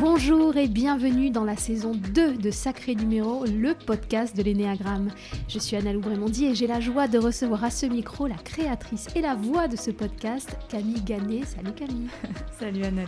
[0.00, 5.10] Bonjour et bienvenue dans la saison 2 de Sacré Numéro, le podcast de l'énéagramme.
[5.48, 9.08] Je suis Anna Loubrémondi et j'ai la joie de recevoir à ce micro la créatrice
[9.14, 11.44] et la voix de ce podcast, Camille Gannet.
[11.44, 12.08] Salut Camille.
[12.58, 13.02] Salut Anna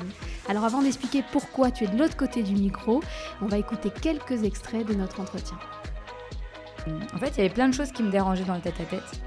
[0.49, 3.01] Alors avant d'expliquer pourquoi tu es de l'autre côté du micro,
[3.43, 5.59] on va écouter quelques extraits de notre entretien.
[7.15, 9.23] En fait, il y avait plein de choses qui me dérangeaient dans le tête-à-tête.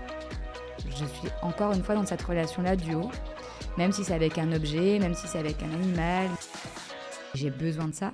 [0.89, 3.09] Je suis encore une fois dans cette relation-là duo,
[3.77, 6.29] même si c'est avec un objet, même si c'est avec un animal.
[7.33, 8.13] J'ai besoin de ça,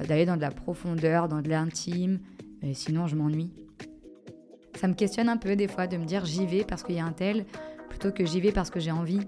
[0.00, 2.20] euh, d'aller dans de la profondeur, dans de l'intime,
[2.74, 3.50] sinon je m'ennuie.
[4.76, 7.00] Ça me questionne un peu des fois de me dire j'y vais parce qu'il y
[7.00, 7.44] a un tel,
[7.88, 9.20] plutôt que j'y vais parce que j'ai envie.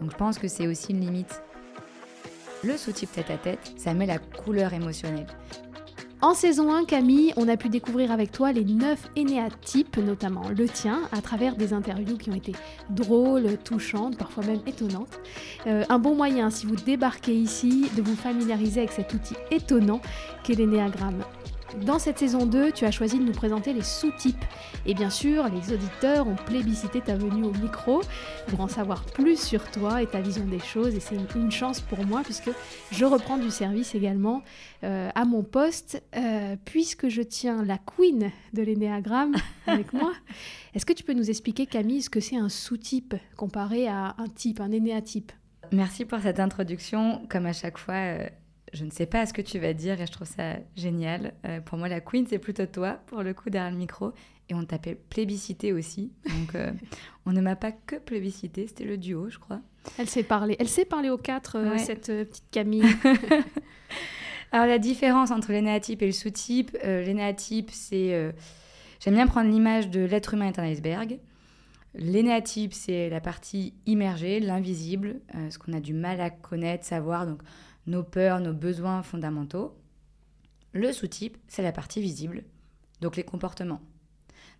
[0.00, 1.42] Donc je pense que c'est aussi une limite.
[2.62, 5.26] Le sous-type tête-à-tête, ça met la couleur émotionnelle.
[6.22, 10.68] En saison 1, Camille, on a pu découvrir avec toi les 9 énéatypes, notamment le
[10.68, 12.52] tien, à travers des interviews qui ont été
[12.90, 15.18] drôles, touchantes, parfois même étonnantes.
[15.66, 20.00] Euh, un bon moyen, si vous débarquez ici, de vous familiariser avec cet outil étonnant
[20.44, 21.24] qu'est l'énéagramme.
[21.80, 24.44] Dans cette saison 2, tu as choisi de nous présenter les sous-types.
[24.84, 28.02] Et bien sûr, les auditeurs ont plébiscité ta venue au micro
[28.48, 30.94] pour en savoir plus sur toi et ta vision des choses.
[30.94, 32.50] Et c'est une, chance pour moi puisque
[32.90, 34.42] je reprends du service également
[34.84, 39.34] euh, à mon poste euh, puisque je tiens la queen de l'énéagramme
[39.66, 40.12] avec moi.
[40.74, 44.28] Est-ce que tu peux nous expliquer, Camille, ce que c'est un sous-type comparé à un
[44.28, 45.32] type, un énéatype?
[45.72, 47.22] Merci pour cette introduction.
[47.30, 48.26] Comme à chaque fois, euh,
[48.72, 51.34] je ne sais pas ce que tu vas dire et je trouve ça génial.
[51.44, 54.12] Euh, pour moi, la queen, c'est plutôt toi, pour le coup, derrière le micro.
[54.48, 56.10] Et on t'appelle plébiscité aussi.
[56.24, 56.70] Donc, euh,
[57.26, 59.60] on ne m'a pas que plébiscité, c'était le duo, je crois.
[59.98, 60.56] Elle sait parler.
[60.58, 62.84] Elle sait parler aux quatre, euh, cette petite Camille.
[64.52, 68.32] Alors, la différence entre l'énéatype et le sous-type, l'énéatype, c'est.
[69.00, 71.18] J'aime bien prendre l'image de l'être humain est un iceberg.
[71.94, 77.26] L'énéatype, c'est la partie immergée, l'invisible, ce qu'on a du mal à connaître, savoir.
[77.26, 77.42] Donc,
[77.86, 79.76] nos peurs, nos besoins fondamentaux.
[80.72, 82.44] Le sous-type, c'est la partie visible,
[83.00, 83.82] donc les comportements.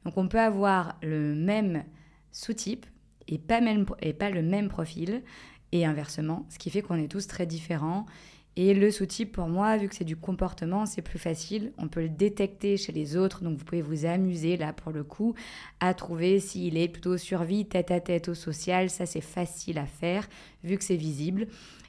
[0.05, 1.85] Donc on peut avoir le même
[2.33, 2.87] sous-type
[3.29, 5.23] et pas, même, et pas le même profil,
[5.71, 8.07] et inversement, ce qui fait qu'on est tous très différents.
[8.55, 11.73] Et le sous-type, pour moi, vu que c'est du comportement, c'est plus facile.
[11.79, 15.05] On peut le détecter chez les autres, donc vous pouvez vous amuser là pour le
[15.05, 15.35] coup
[15.81, 18.91] à trouver s'il est plutôt survie tête à tête au social.
[18.91, 20.29] Ça, c'est facile à faire
[20.63, 21.47] vu que c'est visible.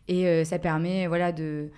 [0.07, 1.69] Et euh, ça permet voilà, de,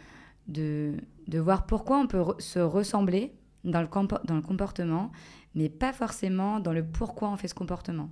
[0.47, 0.95] de,
[1.27, 3.87] de, voir pourquoi on peut se ressembler dans le,
[4.25, 5.11] dans le comportement,
[5.53, 8.09] mais pas forcément dans le pourquoi on fait ce comportement.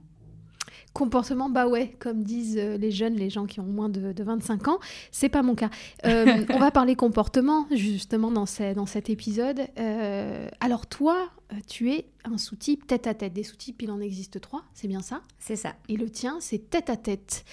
[0.93, 4.23] Comportement, bah ouais, comme disent euh, les jeunes, les gens qui ont moins de, de
[4.23, 4.79] 25 ans,
[5.11, 5.71] c'est pas mon cas.
[6.05, 8.45] Euh, on va parler comportement justement dans,
[8.75, 9.61] dans cet épisode.
[10.59, 11.29] alors toi,
[11.67, 13.33] tu es un sous-type tête à tête.
[13.33, 15.21] Des sous-types, il en existe trois, c'est bien ça?
[15.39, 15.73] C'est ça.
[15.89, 17.43] Et le tien, c'est tête à tête.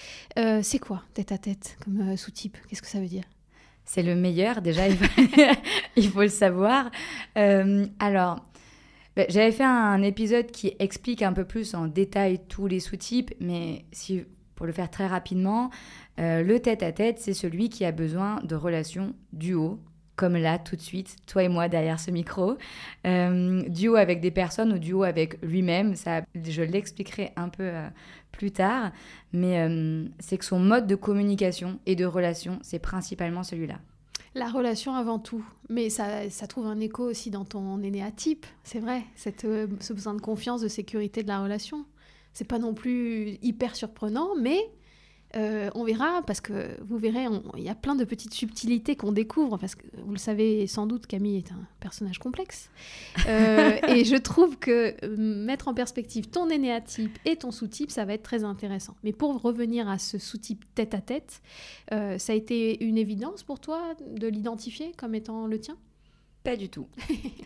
[0.61, 2.57] c'est quoi tête à tête comme sous-type?
[2.69, 3.23] Qu'est-ce que ça veut dire?
[3.85, 6.91] C'est le meilleur, déjà, il faut, le savoir.
[7.35, 8.45] alors,
[9.15, 13.33] bah, j'avais fait un épisode qui explique un peu plus en détail tous les sous-types,
[13.41, 14.23] mais si,
[14.55, 15.69] pour le faire très rapidement,
[16.19, 19.79] euh, le tête-à-tête, c'est celui qui a besoin de relations duo,
[20.15, 22.57] comme là, tout de suite, toi et moi derrière ce micro.
[23.05, 27.89] Euh, duo avec des personnes ou duo avec lui-même, ça, je l'expliquerai un peu euh,
[28.31, 28.91] plus tard,
[29.33, 29.67] mais
[30.19, 33.79] c'est que son mode de communication et de relation, c'est principalement celui-là.
[34.33, 39.03] La relation avant tout, mais ça, trouve un écho aussi dans ton énéatype, c'est vrai,
[39.15, 41.85] cette, euh, ce besoin de confiance, de sécurité de la relation.
[42.31, 44.57] C'est pas non plus hyper surprenant, mais
[45.35, 47.25] euh, on verra, parce que vous verrez,
[47.57, 50.87] il y a plein de petites subtilités qu'on découvre, parce que vous le savez sans
[50.87, 52.69] doute, Camille est un personnage complexe.
[53.27, 58.03] Euh, et je trouve que euh, mettre en perspective ton énéatype et ton sous-type, ça
[58.03, 58.95] va être très intéressant.
[59.03, 61.41] Mais pour revenir à ce sous-type tête à tête,
[61.89, 65.77] ça a été une évidence pour toi de l'identifier comme étant le tien?
[66.43, 66.87] Pas du tout.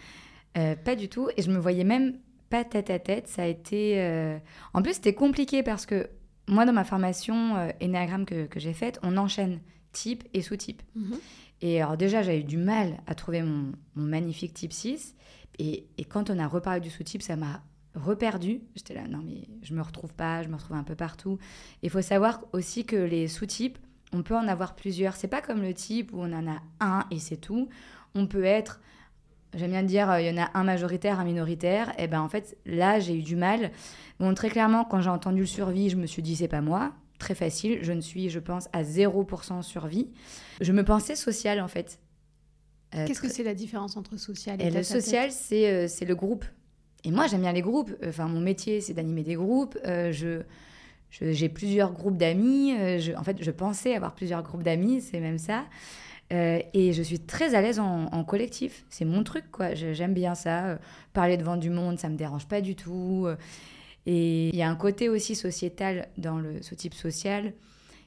[0.54, 1.30] pas du tout.
[1.38, 2.18] Et je me voyais même
[2.50, 3.28] pas tête à tête.
[3.28, 4.40] Ça a été.
[4.74, 6.08] En plus, c'était compliqué parce que
[6.48, 9.60] moi, dans ma formation euh, Enneagram que, que j'ai faite, on enchaîne
[9.92, 10.82] type et sous-type.
[10.96, 11.18] Mhm.
[11.62, 15.16] Et alors déjà, j'avais eu du mal à trouver mon, mon magnifique type 6.
[15.58, 17.64] Et, et, quand on a reparlé du sous-type, ça m'a
[17.96, 18.62] reperdu.
[18.76, 21.40] J'étais là, non mais je me retrouve pas, je me retrouve un peu partout.
[21.82, 23.78] Il faut savoir aussi que les sous-types,
[24.12, 25.16] on peut en avoir plusieurs.
[25.16, 27.70] C'est pas comme le type où on en a un et c'est tout.
[28.14, 28.82] On peut être
[29.56, 31.94] J'aime bien dire, euh, il y en a un majoritaire, un minoritaire.
[31.98, 33.72] Et ben en fait, là, j'ai eu du mal.
[34.20, 36.94] Bon, très clairement, quand j'ai entendu le survie, je me suis dit, c'est pas moi.
[37.20, 37.80] Très facile.
[37.82, 40.10] Je ne suis, je pense, à 0% survie.
[40.62, 42.00] Je me pensais sociale, en fait.
[42.96, 46.16] Euh, Qu'est-ce que c'est la différence entre social et, et Le social, c'est euh, le
[46.16, 46.46] groupe.
[47.04, 47.92] Et moi, j'aime bien les groupes.
[48.06, 49.78] Enfin, mon métier, c'est d'animer des groupes.
[49.86, 50.42] Euh, je,
[51.12, 52.74] j'ai plusieurs groupes d'amis.
[53.18, 55.66] En fait, je pensais avoir plusieurs groupes d'amis, c'est même ça.
[56.34, 58.86] Euh, et je suis très à l'aise en, collectif.
[58.90, 59.74] C'est mon truc, quoi.
[59.76, 60.80] J'aime bien ça.
[61.14, 63.28] parler devant du monde, ça me dérange pas du tout.
[64.06, 67.54] Et il y a un côté aussi sociétal dans le, ce type social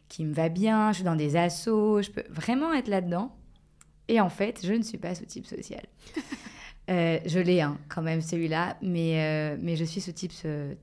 [0.09, 0.91] qui me va bien.
[0.93, 3.35] Je suis dans des assos, je peux vraiment être là-dedans.
[4.09, 5.85] Et en fait, je ne suis pas ce type social.
[6.91, 10.33] Euh, je l'ai hein, quand même celui-là, mais, euh, mais je suis ce type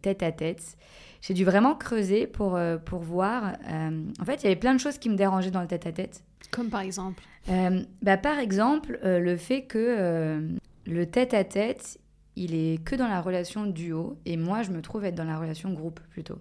[0.04, 0.78] tête à tête.
[1.25, 3.54] J'ai dû vraiment creuser pour, euh, pour voir.
[3.68, 5.92] en fait, il y avait plein de choses qui me dérangeaient dans le tête à
[5.92, 6.24] tête.
[6.51, 10.56] Comme par exemple bah, Par exemple, le fait que
[10.86, 12.00] le tête à tête,
[12.36, 15.39] il est que dans la relation duo, et moi, je me trouve être dans la
[15.39, 16.38] relation groupe plutôt.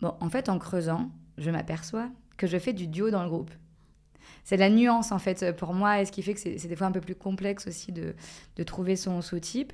[0.00, 3.52] Bon, en fait, en creusant, je m'aperçois que je fais du duo dans le groupe
[4.46, 6.86] c'est la nuance en fait pour moi et ce qui fait que c'est des fois
[6.86, 8.14] un peu plus complexe aussi de,
[8.54, 9.72] de trouver son sous-type.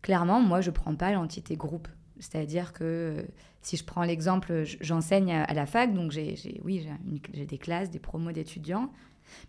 [0.00, 1.88] Clairement, moi je prends pas l'entité groupe.
[2.22, 3.22] C'est-à-dire que euh,
[3.62, 6.88] si je prends l'exemple, j'enseigne à la fac, donc j'ai, oui,
[7.34, 8.90] j'ai des classes, des promos d'étudiants,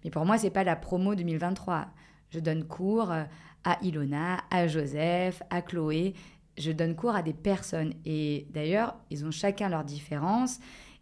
[0.03, 1.87] mais pour moi, c'est pas la promo 2023.
[2.29, 3.23] Je donne cours euh,
[3.63, 6.13] à Ilona, à Joseph, à Chloé.
[6.57, 7.93] Je donne cours à des personnes.
[8.05, 10.59] Et d'ailleurs, ils ont chacun leurs différences.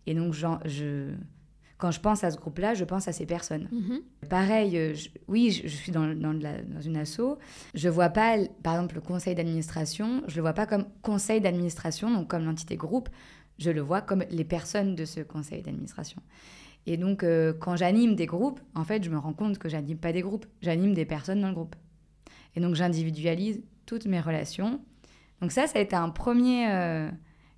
[0.07, 1.13] Et donc, je,
[1.81, 3.67] quand je pense à ce groupe-là, je pense à ces personnes.
[3.71, 4.01] Mhm.
[4.29, 4.93] Pareil, euh,
[5.27, 6.31] oui, je, suis dans, dans,
[6.85, 7.39] une asso.
[7.73, 12.11] Je vois pas, par exemple, le conseil d'administration, je le vois pas comme conseil d'administration,
[12.11, 13.09] donc comme l'entité groupe,
[13.57, 16.21] je le vois comme les personnes de ce conseil d'administration.
[16.85, 19.97] Et donc, euh, quand j'anime des groupes, en fait, je me rends compte que j'anime
[19.97, 21.75] pas des groupes, j'anime des personnes dans le groupe.
[22.55, 24.81] Et donc, j'individualise toutes mes relations.
[25.41, 27.09] Donc ça, ça a été un premier, euh,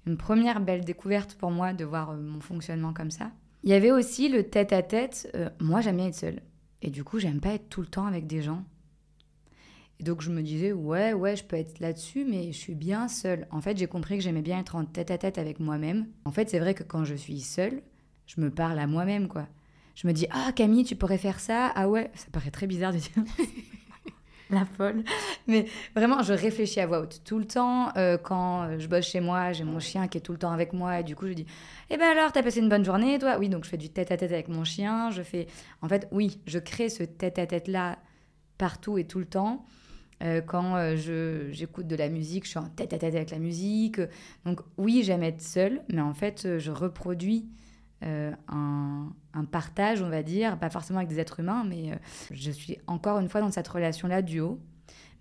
[0.07, 3.31] une première belle découverte pour moi de voir mon fonctionnement comme ça.
[3.63, 5.31] Il y avait aussi le tête-à-tête.
[5.35, 6.41] Euh, moi, j'aime bien être seule.
[6.81, 8.65] Et du coup, j'aime pas être tout le temps avec des gens.
[9.99, 13.07] Et donc, je me disais, ouais, ouais, je peux être là-dessus, mais je suis bien
[13.07, 13.47] seule.
[13.51, 16.07] En fait, j'ai compris que j'aimais bien être en tête-à-tête avec moi-même.
[16.25, 17.81] En fait, c'est vrai que quand je suis seule,
[18.25, 19.47] je me parle à moi-même, quoi.
[19.95, 21.71] Je me dis, ah, Camille, tu pourrais faire ça.
[21.75, 23.11] Ah ouais, ça paraît très bizarre de dire.
[24.53, 25.03] la folle.
[25.47, 25.65] Mais
[25.95, 27.95] vraiment, je réfléchis à voix haute tout le temps.
[27.97, 30.51] Euh, quand euh, je bosse chez moi, j'ai mon chien qui est tout le temps
[30.51, 30.99] avec moi.
[30.99, 31.45] Et du coup, je dis
[31.89, 33.37] Eh ben alors, t'as passé une bonne journée, toi?
[33.39, 35.11] Oui, donc je fais du tête à tête avec mon chien.
[35.11, 35.47] Je fais.
[35.81, 37.97] En fait, oui, je crée ce tête à tête-là
[38.57, 39.65] partout et tout le temps.
[40.23, 43.99] Euh, quand j'écoute de la musique, je suis en tête à tête avec la musique.
[44.45, 47.47] Donc, oui, j'aime être seule, mais en fait, je reproduis
[48.47, 51.95] un, un partage, on va dire, pas forcément avec des êtres humains, mais euh,
[52.31, 54.59] je suis encore une fois dans cette relation-là duo,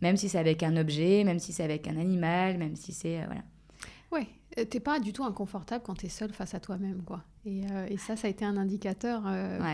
[0.00, 3.20] même si c'est avec un objet, même si c'est avec un animal, même si c'est...
[3.20, 3.42] Euh, voilà.
[4.10, 7.22] Ouais, euh, t'es pas du tout inconfortable quand tu es seul face à toi-même, quoi.
[7.44, 9.24] Et, et, ça, ça a été un indicateur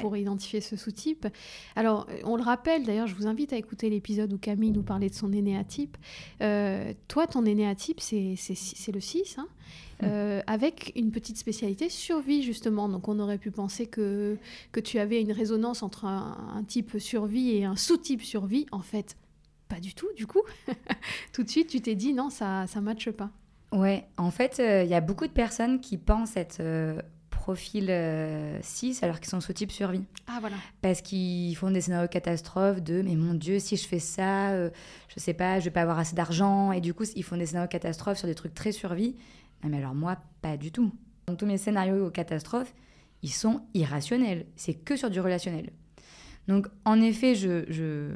[0.00, 1.26] pour identifier ce sous-type.
[1.76, 5.11] Alors, on le rappelle, d'ailleurs, je vous invite à écouter l'épisode où Camille nous parlait
[5.11, 5.99] de son énéatype.
[6.38, 8.37] toi, ton énéatype, c'est
[8.93, 9.49] le 6, hein
[10.05, 12.88] euh, avec une petite spécialité survie justement.
[12.88, 14.37] Donc on aurait pu penser que,
[14.70, 18.67] que tu avais une résonance entre un, type survie et un sous-type survie.
[18.70, 19.17] En fait,
[19.69, 20.43] pas du tout du coup.
[21.32, 23.31] tout de suite, tu t'es dit non, ça ne matche pas.
[23.73, 27.03] Ouais, en fait, euh, il y a beaucoup de personnes qui pensent être euh,
[27.49, 27.91] profil
[28.61, 30.05] 6 alors qu'ils sont sous-type survie.
[30.27, 30.56] Ah voilà.
[30.83, 35.15] Parce qu'ils font des scénarios catastrophes de mais mon Dieu, si je fais ça, je
[35.17, 36.72] sais pas, je vais pas avoir assez d'argent.
[36.72, 39.17] Et du coup, ils font des scénarios catastrophes sur des trucs très survie.
[39.65, 40.93] Non, mais alors moi, pas du tout.
[41.27, 42.75] Donc tous mes scénarios catastrophes,
[43.22, 44.44] ils sont irrationnels.
[44.55, 45.70] C'est que sur du relationnel.
[46.49, 47.65] Donc en effet, je...
[47.70, 48.15] je...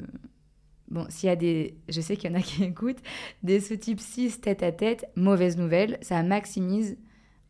[0.91, 1.75] Bon, s'il y a des...
[1.89, 3.01] Je sais qu'il y en a qui écoutent.
[3.41, 6.97] Des type 6 tête à tête, mauvaise nouvelle, ça maximise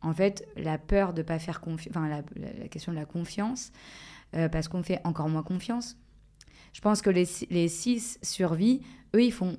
[0.04, 1.96] en fait la peur de pas faire confiance...
[1.96, 3.72] Enfin, la, question de la confiance.
[4.36, 5.98] Euh, parce qu'on fait encore moins confiance.
[6.74, 8.82] Je pense que les, les 6 survie,
[9.16, 9.58] eux, ils, font,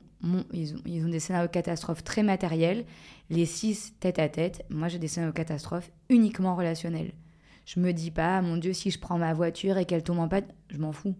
[0.53, 2.85] ils, ont, ils ont des scénarios catastrophes très matériels
[3.31, 7.13] les six tête à tête, moi j'ai des scénarios catastrophes uniquement relationnels.
[7.67, 10.29] Je me dis pas, mon Dieu, si je prends ma voiture et qu'elle tombe en
[10.29, 11.15] panne, je m'en fous.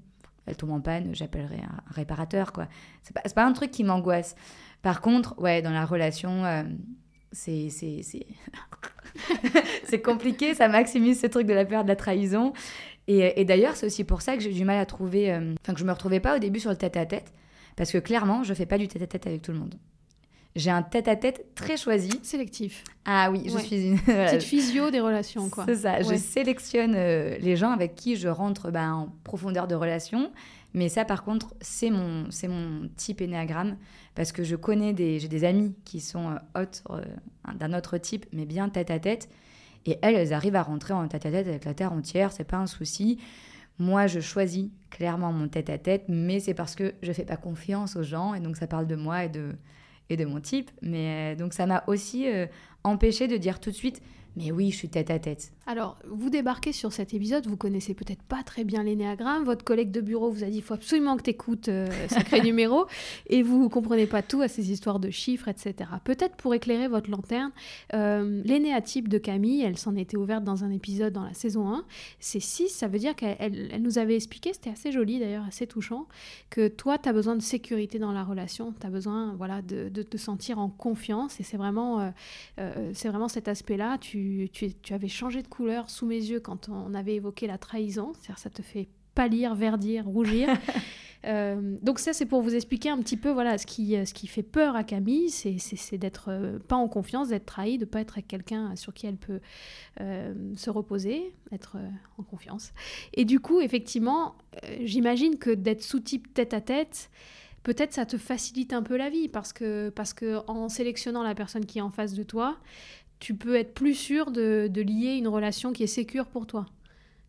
[0.47, 2.69] Elle tombe en panne, j'appellerai un réparateur, quoi.
[3.03, 4.35] C'est pas, pas un truc qui m'angoisse.
[4.83, 6.65] Par contre, ouais, dans la relation, euh,
[7.33, 7.71] c'est
[10.05, 12.53] compliqué, ça maximise ce truc de la peur de la trahison.
[13.07, 15.75] Et, et d'ailleurs, c'est aussi pour ça que j'ai du mal à trouver, euh, enfin
[15.75, 17.33] que je me retrouvais pas au début sur le tête à tête,
[17.77, 19.75] parce que clairement, je fais pas du tête à tête avec tout le monde.
[20.57, 22.11] J'ai un tête-à-tête très choisi.
[22.23, 22.85] Sélectif.
[23.05, 23.99] Ah oui, je suis une...
[24.01, 25.65] Petite physio des relations, quoi.
[25.67, 29.75] C'est ça, je sélectionne euh, les gens avec qui je rentre ben, en profondeur de
[29.75, 30.31] relation.
[30.75, 33.77] Mais ça, par contre, c'est mon, c'est mon type énéagramme
[34.17, 37.05] parce que je connais des, j'ai des amis qui sont euh, euh,
[37.55, 39.29] d'un autre type, mais bien tête-à-tête.
[39.87, 42.67] Et elles, elles arrivent à rentrer en tête-à-tête avec la terre entière, c'est pas un
[42.67, 43.21] souci.
[43.79, 48.03] Moi, je choisis clairement mon tête-à-tête, mais c'est parce que je fais pas confiance aux
[48.03, 49.53] gens et donc ça parle de moi et de
[50.11, 50.71] et de mon type.
[50.83, 52.27] Mais donc ça m'a aussi
[52.85, 54.01] empêché de dire tout de suite
[54.37, 55.53] mais oui, je suis tête à tête.
[55.67, 59.91] Alors, vous débarquez sur cet épisode, vous connaissez peut-être pas très bien l'énéagramme, votre collègue
[59.91, 62.87] de bureau vous a dit il faut absolument que tu écoutes euh, Sacré Numéro,
[63.29, 65.91] et vous ne comprenez pas tout à ces histoires de chiffres, etc.
[66.05, 67.53] Peut-être pour éclairer votre lanterne,
[67.95, 71.85] euh, l'énéatype de Camille, elle s'en était ouverte dans un épisode dans la saison 1,
[72.19, 75.67] c'est 6, ça veut dire qu'elle elle, nous avait expliqué, c'était assez joli d'ailleurs, assez
[75.67, 76.09] touchant,
[76.51, 79.89] que toi, tu as besoin de sécurité dans la relation, tu as besoin voilà, de,
[79.89, 82.11] de, te sentir en confiance, et c'est vraiment, euh,
[82.59, 86.69] euh c'est vraiment cet aspect-là, tu tu, avais changé de couleur sous mes yeux quand
[86.69, 90.49] on avait évoqué la trahison, c'est-à-dire ça te fait pâlir, verdir, rougir.
[91.27, 94.27] Euh, donc ça, c'est pour vous expliquer un petit peu voilà ce qui, ce qui
[94.27, 98.15] fait peur à Camille, c'est d'être euh, pas en confiance, d'être trahi, de pas être
[98.15, 99.41] avec quelqu'un sur qui elle peut
[100.03, 101.79] euh, se reposer, être
[102.19, 102.73] en confiance.
[103.15, 104.35] Et du coup, effectivement,
[104.83, 107.11] j'imagine que d'être sous-type tête à tête,
[107.63, 111.35] peut-être ça te facilite un peu la vie parce que, parce que en sélectionnant la
[111.35, 112.59] personne qui est en face de toi,
[113.21, 116.67] tu peux être plus sûr de, lier une relation qui est sécure pour toi.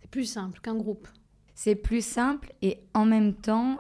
[0.01, 1.08] C'est plus simple qu'un groupe.
[1.54, 3.80] C'est plus simple et en même temps,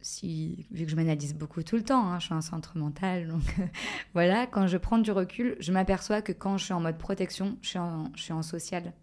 [0.00, 3.28] si, vu que je m'analyse beaucoup tout le temps, hein, je suis un centre mental,
[3.28, 3.42] donc
[4.14, 7.58] voilà, quand je prends du recul, je m'aperçois que quand je suis en mode protection,
[7.60, 8.94] je suis en, je suis en social.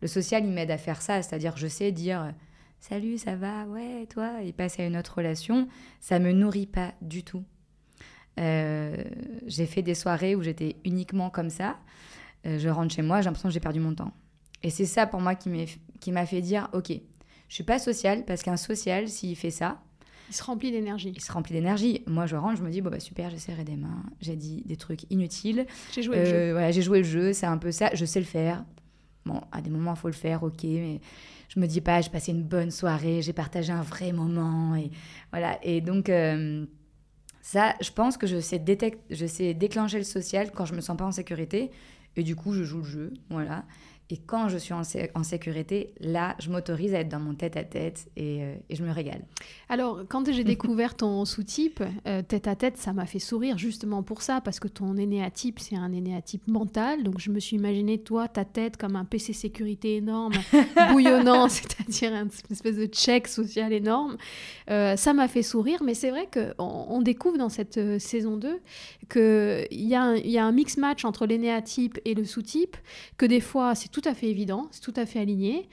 [0.00, 2.34] Le social, il m'aide à faire ça, c'est-à-dire je sais dire
[2.82, 5.68] salut, ça va, ouais, toi, et passer à une autre relation,
[6.00, 7.44] ça me nourrit pas du tout.
[8.40, 8.96] Euh,
[9.46, 11.76] j'ai fait des soirées où j'étais uniquement comme ça.
[12.46, 14.12] Euh, je rentre chez moi, j'ai l'impression que j'ai perdu mon temps.
[14.62, 16.90] Et c'est ça pour moi qui m'a fait dire, ok,
[17.48, 19.82] je suis pas social parce qu'un social, s'il fait ça,
[20.30, 21.12] il se remplit d'énergie.
[21.14, 22.02] Il se remplit d'énergie.
[22.06, 24.62] Moi, je rentre, je me dis, bon, bah super, j'ai serré des mains, j'ai dit
[24.64, 25.66] des trucs inutiles.
[25.92, 26.34] J'ai joué le jeu.
[26.34, 28.64] Euh, voilà, j'ai joué le jeu, c'est un peu ça, je sais le faire.
[29.26, 31.00] Bon, à des moments, il faut le faire, ok, mais
[31.48, 34.74] je me dis pas, j'ai passé une bonne soirée, j'ai partagé un vrai moment.
[34.74, 34.90] Et
[35.32, 35.58] voilà.
[35.62, 36.10] Et donc.
[37.42, 38.62] Ça, je pense que je sais,
[39.10, 41.70] je sais déclencher le social quand je me sens pas en sécurité.
[42.16, 43.12] Et du coup, je joue le jeu.
[43.30, 43.64] Voilà.
[44.10, 44.82] Et quand je suis en,
[45.22, 49.22] sécurité, là, je m'autorise à être dans mon tête-à-tête euh, et, je me régale.
[49.70, 54.42] Alors, quand j'ai découvert ton sous-type, euh, tête-à-tête, ça m'a fait sourire justement pour ça,
[54.42, 57.04] parce que ton énéatype, c'est un énéatype mental.
[57.04, 60.34] Donc, je me suis imaginé, toi, ta tête comme un PC sécurité énorme,
[60.90, 64.18] bouillonnant, c'est-à-dire une espèce de check social énorme.
[64.70, 68.60] Euh, ça m'a fait sourire, mais c'est vrai qu'on on découvre dans cette saison 2
[69.12, 72.76] qu'il y, a un, un mix-match entre l'énéatype et le sous-type,
[73.18, 75.68] que des fois, c'est tout à fait évident, c'est tout à fait aligné,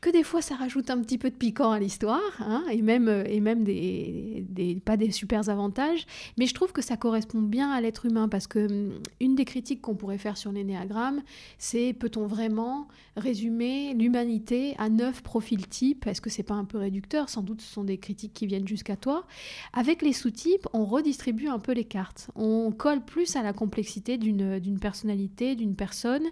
[0.00, 3.08] que des fois ça rajoute un petit peu de piquant à l'histoire, hein, et même,
[3.26, 4.44] et même des,
[4.84, 6.06] pas des super avantages,
[6.38, 9.44] mais je trouve que ça correspond bien à l'être humain, parce que hum, une des
[9.44, 11.22] critiques qu'on pourrait faire sur l'énéagramme,
[11.58, 16.06] c'est peut-on vraiment résumer l'humanité à neuf profils types?
[16.06, 17.28] Est-ce que c'est pas un peu réducteur?
[17.28, 19.26] Sans doute ce sont des critiques qui viennent jusqu'à toi.
[19.72, 22.70] Avec les sous-types, on redistribue un peu les cartes, on
[23.04, 26.26] plus à la complexité d'une personnalité, d'une personne.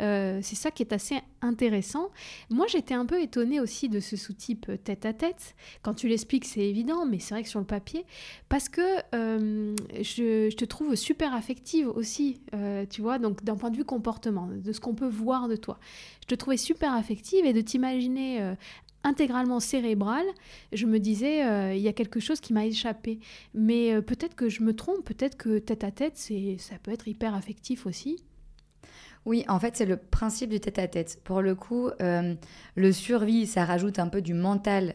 [0.00, 2.10] Euh, c'est ça qui est assez intéressant.
[2.50, 5.54] Moi, j'étais un peu étonnée aussi de ce sous-type tête à tête.
[5.82, 8.04] Quand tu l'expliques, c'est évident, mais c'est vrai que sur le papier,
[8.48, 8.80] parce que
[9.14, 13.84] euh, je, te trouve super affective aussi, euh, tu vois, donc d'un point de vue
[13.84, 15.78] comportement, de ce qu'on peut voir de toi.
[16.22, 18.54] Je te trouvais super affective et de t'imaginer
[19.08, 20.24] intégralement cérébral,
[20.72, 23.18] je me disais, il y a quelque chose qui m'a échappé.
[23.54, 27.08] Mais peut-être que je me trompe, peut-être que tête à tête, c'est, ça peut être
[27.08, 28.22] hyper affectif aussi.
[29.28, 31.20] Oui, en fait, c'est le principe du tête-à-tête.
[31.22, 32.34] Pour le coup, euh,
[32.76, 34.94] le survie, ça rajoute un peu du mental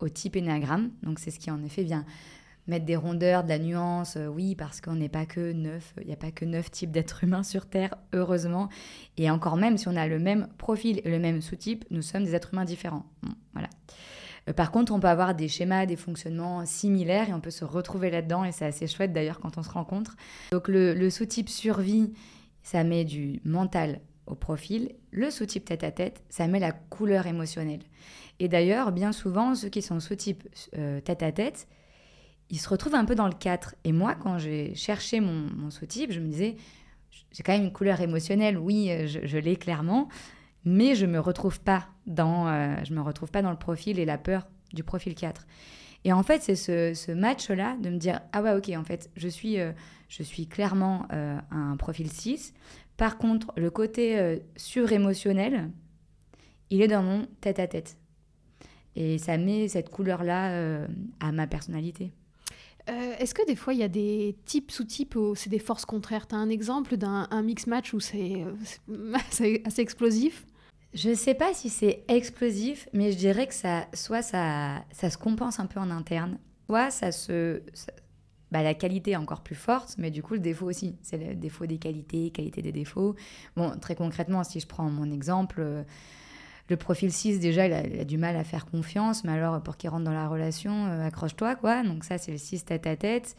[0.00, 0.90] au type énagramme.
[1.02, 2.04] Donc, c'est ce qui, en effet, vient
[2.70, 4.16] mettre des rondeurs, de la nuance.
[4.16, 5.92] Euh, oui, parce qu'on n'est pas que neuf.
[6.00, 8.68] Il n'y a pas que neuf types d'êtres humains sur Terre, heureusement.
[9.18, 12.24] Et encore même, si on a le même profil et le même sous-type, nous sommes
[12.24, 13.04] des êtres humains différents.
[13.52, 13.68] voilà.
[14.48, 17.64] Euh, par contre, on peut avoir des schémas, des fonctionnements similaires et on peut se
[17.64, 18.44] retrouver là-dedans.
[18.44, 20.16] Et c'est assez chouette d'ailleurs quand on se rencontre.
[20.52, 22.12] Donc, le, sous-type survie
[22.62, 24.94] ça met du mental au profil.
[25.10, 27.80] Le sous-type tête-à-tête, ça met la couleur émotionnelle.
[28.38, 30.46] Et d'ailleurs, bien souvent, ceux qui sont sous-type
[30.76, 31.00] euh,
[32.50, 33.76] ils se retrouvent un peu dans le 4.
[33.84, 36.56] Et moi, quand j'ai cherché mon, sous-type, je me disais,
[37.32, 40.08] j'ai quand même une couleur émotionnelle, oui, euh, je, l'ai clairement,
[40.64, 44.18] mais je me retrouve pas dans, euh, me retrouve pas dans le profil et la
[44.18, 45.46] peur du profil 4.
[46.04, 49.28] Et en fait, c'est ce, match-là de me dire Ah ouais, ok, en fait, je
[49.28, 49.72] suis, euh,
[50.08, 52.52] je suis clairement un profil 6.
[52.96, 55.70] Par contre, le côté surémotionnel,
[56.70, 57.96] il est dans mon tête-à-tête.
[58.96, 60.86] Et ça met cette couleur-là
[61.20, 62.12] à ma personnalité.
[63.18, 66.26] Est-ce que des fois il y a des types sous-types c'est des forces contraires?
[66.26, 68.44] Tu as un exemple d'un mix match où c'est
[69.64, 70.46] assez explosif?
[70.92, 75.08] Je ne sais pas si c'est explosif, mais je dirais que ça, soit ça, ça
[75.08, 77.62] se compense un peu en interne, soit ça se,
[78.50, 80.96] bah, la qualité est encore plus forte, mais du coup, le défaut aussi.
[81.02, 83.14] C'est le défaut des qualités, qualité des défauts.
[83.56, 85.84] Bon, très concrètement, si je prends mon exemple, euh,
[86.70, 89.90] le profil 6, déjà, il a, du mal à faire confiance, mais alors, pour qu'il
[89.90, 91.82] rentre dans la relation, euh, accroche-toi, quoi.
[91.82, 93.36] Donc, ça, c'est le 6 tête à tête.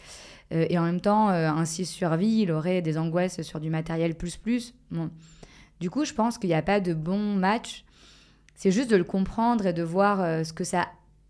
[0.53, 4.15] Euh, et en même temps, un 6 survie, il aurait des angoisses sur du matériel
[4.15, 4.73] plus plus.
[5.79, 7.85] Du coup, je pense qu'il n'y a pas de bon match.
[8.55, 10.87] C'est juste de le comprendre et de voir ce, que ça,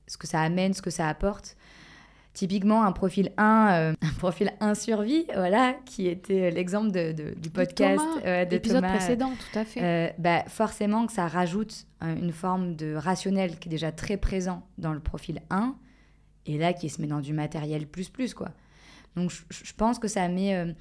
[0.08, 1.55] ce que ça amène, ce que ça apporte.
[2.33, 7.50] Typiquement, un profil 1, euh, un profil 1 survie, voilà, qui était l'exemple de, du
[7.50, 9.83] podcast de l'épisode précédent, tout à fait.
[9.83, 14.15] Euh, bah, forcément que ça rajoute euh, une forme de rationnel qui est déjà très
[14.15, 15.75] présent dans le profil 1,
[16.45, 18.50] et là qui se met dans du matériel plus plus, quoi.
[19.17, 20.73] Donc je, pense que ça met...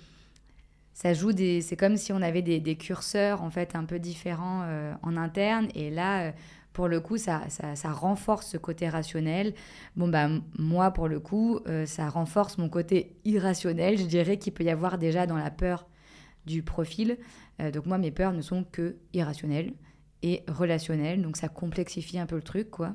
[0.94, 1.62] ça joue des...
[1.62, 4.64] C'est comme si on avait des, des, curseurs, en fait, un peu différents
[5.02, 6.32] en interne, et là
[6.80, 9.52] pour le coup, ça, ça, renforce ce côté rationnel.
[9.96, 14.54] Bon, bah, moi, pour le coup, euh, ça renforce mon côté irrationnel, je dirais, qu'il
[14.54, 15.86] peut y avoir déjà dans la peur
[16.46, 17.18] du profil.
[17.60, 19.74] Euh, donc, moi, mes peurs ne sont que irrationnelles
[20.22, 21.20] et relationnelles.
[21.20, 22.94] Donc, ça complexifie un peu le truc, quoi.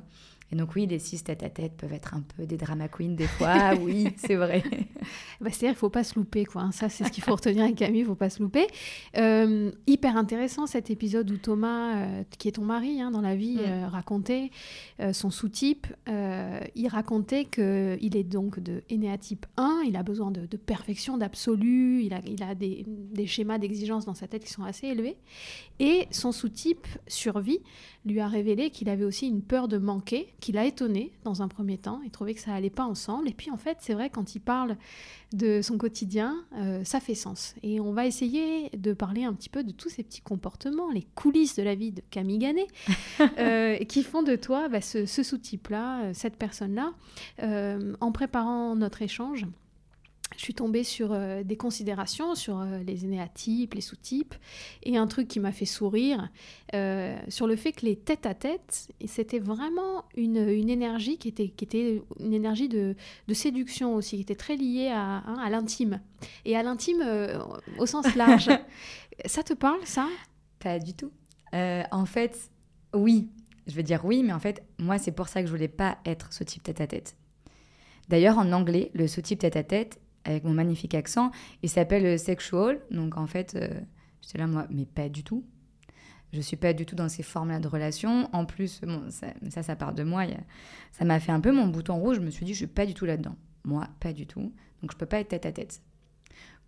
[0.52, 3.16] Et donc oui, les six tête à tête peuvent être un peu des drama queens
[3.16, 4.62] des fois, oui, c'est vrai.
[5.40, 6.62] bah, C'est-à-dire qu'il faut pas se louper, quoi.
[6.62, 6.72] Hein.
[6.72, 8.66] Ça, c'est ce qu'il faut retenir avec Camille, il faut pas se louper.
[9.16, 13.34] Euh, hyper intéressant cet épisode où Thomas, euh, qui est ton mari hein, dans la
[13.34, 13.66] vie, mm.
[13.66, 14.50] euh, racontait
[15.12, 15.86] son sous-type.
[16.06, 22.14] il racontait qu'il est donc de Enéatype 1, il a besoin de, perfection, d'absolu, il
[22.14, 25.16] a, il a des, des schémas d'exigence dans sa tête qui sont assez élevés.
[25.78, 27.60] Et son sous-type survie
[28.06, 31.48] lui a révélé qu'il avait aussi une peur de manquer, qu'il a étonné dans un
[31.48, 32.00] premier temps.
[32.04, 33.28] Il trouvait que ça allait pas ensemble.
[33.28, 34.76] Et puis en fait, c'est vrai, quand il parle
[35.32, 37.54] de son quotidien, euh, ça fait sens.
[37.62, 41.06] Et on va essayer de parler un petit peu de tous ces petits comportements, les
[41.14, 42.68] coulisses de la vie de Camille Ganet,
[43.38, 46.92] euh, qui font de toi bah, ce, sous-type-là, euh, cette personne-là.
[48.00, 49.46] en préparant notre échange,
[50.34, 54.34] je suis tombée sur euh, des considérations sur euh, les énéatypes, les sous-types,
[54.82, 56.28] et un truc qui m'a fait sourire,
[56.74, 61.64] euh, sur le fait que les tête-à-tête, c'était vraiment une, une, énergie qui était, qui
[61.64, 62.96] était une énergie de,
[63.28, 66.00] de séduction aussi, qui était très liée à, hein, à l'intime,
[66.44, 67.04] et à l'intime
[67.78, 68.48] au sens large.
[69.26, 70.08] ça te parle, ça?
[70.58, 71.12] Pas du tout.
[71.52, 72.50] en fait,
[72.94, 73.28] oui,
[73.66, 75.98] je vais dire oui, mais en fait, moi, c'est pour ça que je voulais pas
[76.04, 77.16] être ce type tête-à-tête.
[78.08, 81.30] D'ailleurs, en anglais, le sous-type tête-à-tête, avec mon magnifique accent.
[81.62, 82.80] Il s'appelle sexual.
[82.90, 83.68] Donc en fait, euh,
[84.20, 85.44] j'étais là, moi, mais pas du tout.
[86.32, 88.28] Je suis pas du tout dans ces formes-là de relation.
[88.32, 90.24] En plus, bon, ça, ça, part de moi.
[90.92, 92.16] ça m'a fait un peu mon bouton rouge.
[92.16, 93.36] Je me suis dit, je suis pas du tout là-dedans.
[93.64, 94.52] Moi, pas du tout.
[94.82, 95.80] Donc je peux pas être tête à tête.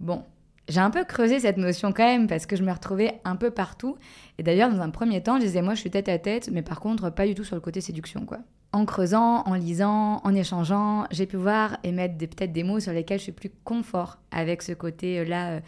[0.00, 0.24] Bon,
[0.68, 3.50] j'ai un peu creusé cette notion quand même parce que je me retrouvais un peu
[3.50, 3.96] partout.
[4.38, 6.62] Et d'ailleurs, dans un premier temps, je disais, moi, je suis tête à tête, mais
[6.62, 8.38] par contre, pas du tout sur le côté séduction, quoi
[8.72, 12.92] en creusant, en lisant, en échangeant, j'ai pu voir et mettre peut-être des mots sur
[12.92, 15.60] lesquels je suis plus confort avec ce côté-là, euh,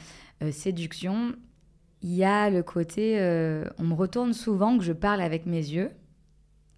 [0.43, 1.33] euh, séduction.
[2.03, 5.59] Il y a le côté, euh, on me retourne souvent que je parle avec mes
[5.59, 5.91] yeux.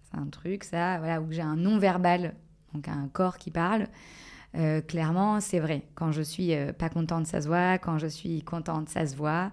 [0.03, 2.35] C'est un truc, ça, voilà, où j'ai un non-verbal,
[2.73, 3.87] donc un corps qui parle.
[4.87, 5.83] clairement, c'est vrai.
[5.95, 7.79] Quand je suis pas contente, ça se voit.
[7.79, 9.51] Quand je suis contente, ça se voit.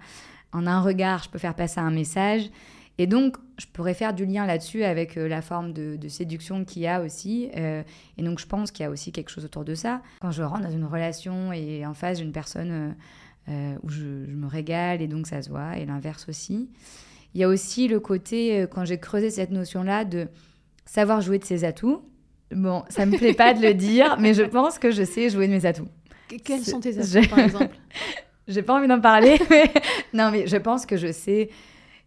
[0.53, 2.51] En un regard, je peux faire passer un message.
[3.01, 6.83] Et donc, je pourrais faire du lien là-dessus avec euh, la forme de, séduction qu'il
[6.83, 7.49] y a aussi.
[7.57, 7.83] Euh,
[8.19, 10.03] et donc, je pense qu'il y a aussi quelque chose autour de ça.
[10.21, 12.95] Quand je rentre dans une relation et en face d'une personne
[13.49, 16.69] euh, où je, me régale et donc ça se voit, et l'inverse aussi.
[17.35, 20.29] Il y a aussi le côté, quand j'ai creusé cette notion-là, de
[20.85, 22.03] savoir jouer de ses atouts.
[22.55, 25.47] Bon, ça me plaît pas de le dire, mais je pense que je sais jouer
[25.47, 25.89] de mes atouts.
[26.45, 27.75] Quels sont tes atouts, par exemple?
[28.47, 29.73] J'ai pas envie d'en parler, mais
[30.13, 31.49] non, mais je pense que je sais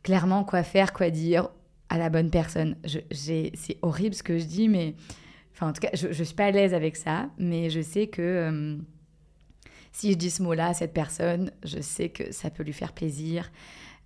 [0.03, 1.49] clairement quoi faire, quoi dire
[1.89, 2.75] à la bonne personne.
[3.11, 4.95] C'est horrible ce que je dis, mais
[5.53, 8.07] enfin, en tout cas, je ne suis pas à l'aise avec ça, mais je sais
[8.07, 8.77] que euh,
[9.91, 12.93] si je dis ce mot-là à cette personne, je sais que ça peut lui faire
[12.93, 13.51] plaisir.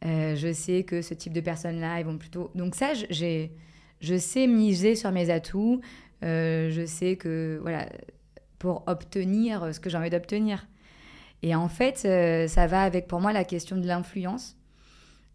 [0.05, 2.51] Euh, je sais que ce type de personnes-là, ils vont plutôt.
[2.55, 3.51] Donc, ça, j'ai,
[3.99, 5.81] je sais miser sur mes atouts.
[6.23, 7.88] Euh, je sais que, voilà,
[8.60, 10.67] pour obtenir ce que j'ai envie d'obtenir.
[11.41, 11.99] Et en fait,
[12.49, 14.57] ça va avec pour moi la question de l'influence.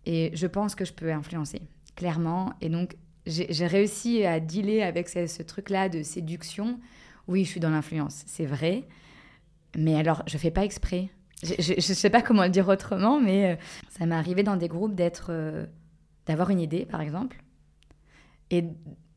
[0.07, 1.63] Et je pense que je peux influencer,
[1.97, 2.53] clairement.
[2.61, 6.81] Et donc, j'ai réussi à dealer avec ce, truc-là de séduction.
[7.29, 8.85] Oui, je suis dans l'influence, c'est vrai.
[9.77, 11.11] Mais alors, je fais pas exprès.
[11.43, 13.57] Je ne sais pas comment le dire autrement, mais euh,
[13.89, 15.67] ça m'est arrivé dans des groupes d'être, euh,
[16.27, 17.43] d'avoir une idée, par exemple,
[18.51, 18.65] et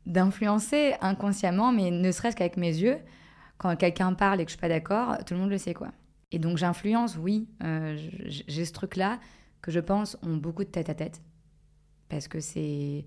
[0.06, 2.98] d'influencer inconsciemment, mais ne serait-ce qu'avec mes yeux.
[3.58, 5.92] Quand quelqu'un parle et que je suis pas d'accord, tout le monde le sait, quoi.
[6.32, 7.96] Et donc j'influence, oui, euh,
[8.26, 9.20] j'ai ce truc-là
[9.66, 11.20] que je pense ont beaucoup de tête à tête.
[12.08, 13.04] Parce que c'est.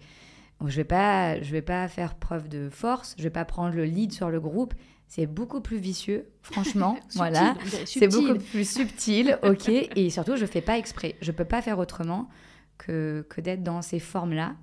[0.66, 3.86] Je vais pas, je vais pas faire preuve de force, je vais pas prendre le
[3.86, 4.74] lead sur le groupe.
[5.08, 6.96] c'est beaucoup plus vicieux, franchement.
[7.10, 7.56] Subtil, voilà.
[7.86, 9.70] C'est beaucoup plus subtil, ok.
[9.70, 11.16] Et surtout, je fais pas exprès.
[11.22, 12.28] Je peux pas faire autrement
[12.78, 14.58] que, que d'être dans ces formes-là.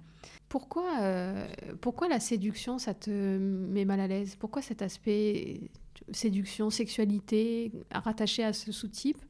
[0.51, 1.49] Pourquoi, euh,
[1.81, 4.37] pourquoi la séduction, ça te met mal à l'aise?
[4.37, 5.71] Pourquoi cet aspect
[6.13, 9.25] séduction, sexualité, rattaché à ce sous-type,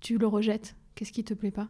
[0.00, 0.76] tu le rejettes?
[0.94, 1.68] Qu'est-ce qui te plaît pas?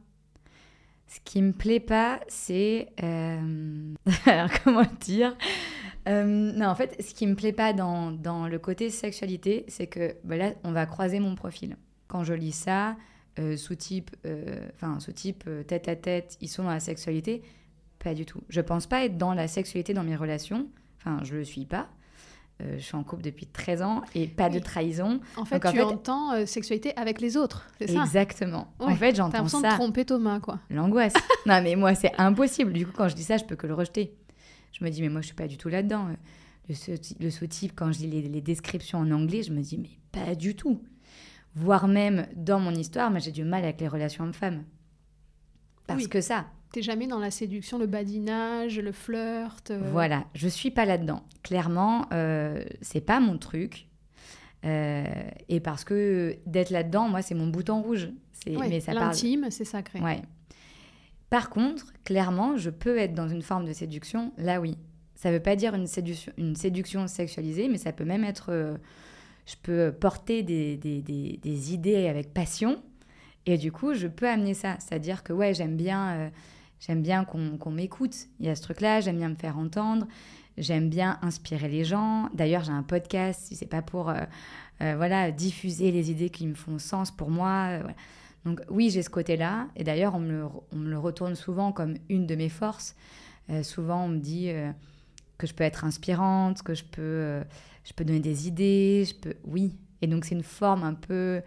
[1.13, 2.89] Ce qui me plaît pas, c'est.
[3.03, 3.95] euh,
[4.27, 5.37] Alors, comment dire
[6.09, 9.89] Euh, Non, en fait, ce qui me plaît pas dans, dans le côté sexualité, c'est
[9.89, 11.77] que bah là, on va croiser mon profil.
[12.07, 12.97] Quand je lis ça,
[13.41, 14.17] euh, sous-type,
[15.01, 17.43] sous-type tête à tête, ils sont dans la sexualité.
[17.99, 18.43] Pas du tout.
[18.49, 20.69] Je pense pas être dans la sexualité dans mes relations.
[20.99, 21.89] Enfin, je le suis pas.
[22.61, 25.21] Euh, je suis en couple depuis 13 ans et pas de trahison.
[25.37, 28.03] En fait, Donc, en tu fait- entends euh, sexualité avec les autres, c'est ça?
[28.03, 28.73] Exactement.
[28.81, 29.71] Ouais, En fait, T'as j'entends l'impression ça.
[29.71, 30.59] de tromper Thomas, quoi.
[30.69, 31.15] L'angoisse.
[31.47, 32.73] non, mais moi, c'est impossible.
[32.73, 34.15] Du coup, quand je dis ça, je peux que le rejeter.
[34.73, 36.09] Je me dis, mais moi, je suis pas du tout là-dedans.
[36.69, 39.79] Le, sous- le sous-type, quand je lis les, les descriptions en anglais, je me dis,
[39.79, 40.83] mais pas du tout.
[41.55, 44.65] Voire même dans mon histoire, j'ai du mal avec les relations hommes-femmes.
[45.87, 46.09] Parce Oui.
[46.09, 49.71] que ça, T'es jamais dans la séduction, le badinage, le flirt.
[49.71, 51.23] euh, voilà, je suis pas là-dedans.
[51.43, 53.87] Clairement, euh, c'est pas mon truc.
[54.65, 55.05] Euh,
[55.49, 58.11] et parce que d'être là-dedans, moi, c'est mon bouton rouge.
[58.33, 59.07] C'est, ouais, mais ça parle.
[59.07, 60.01] L'intime, c'est sacré.
[60.01, 60.23] Ouais.
[61.29, 64.77] Par contre, clairement, je peux être dans une forme de séduction, là oui.
[65.15, 68.47] Ça veut pas dire une séduction, une séduction sexualisée, mais ça peut même être...
[68.51, 68.77] euh,
[69.47, 72.81] je peux porter des, des, des- des idées avec passion,
[73.47, 74.77] et du coup, je peux amener ça.
[74.79, 76.31] C'est-à-dire que, ouais, j'aime bien,
[76.81, 78.17] j'aime bien qu'on m'écoute.
[78.41, 80.07] Il y a ce truc-là, j'aime bien me faire entendre,
[80.59, 82.29] j'aime bien inspirer les gens.
[82.35, 84.11] D'ailleurs, j'ai un podcast, si c'est pas pour...
[84.11, 84.21] euh,
[84.83, 87.69] euh, voilà, diffuser les idées qui me font sens pour moi.
[87.69, 87.83] euh.
[88.47, 89.69] Donc oui, j'ai ce côté-là.
[89.77, 92.97] Et d'ailleurs, on, on me le retourne souvent comme une de mes forces.
[93.63, 94.51] Souvent, on me dit
[95.37, 97.43] que je peux être inspirante, que je peux,
[97.85, 99.05] je peux donner des idées.
[99.07, 99.35] Je peux...
[99.45, 99.77] Oui.
[100.01, 101.43] Et donc, c'est une forme un peu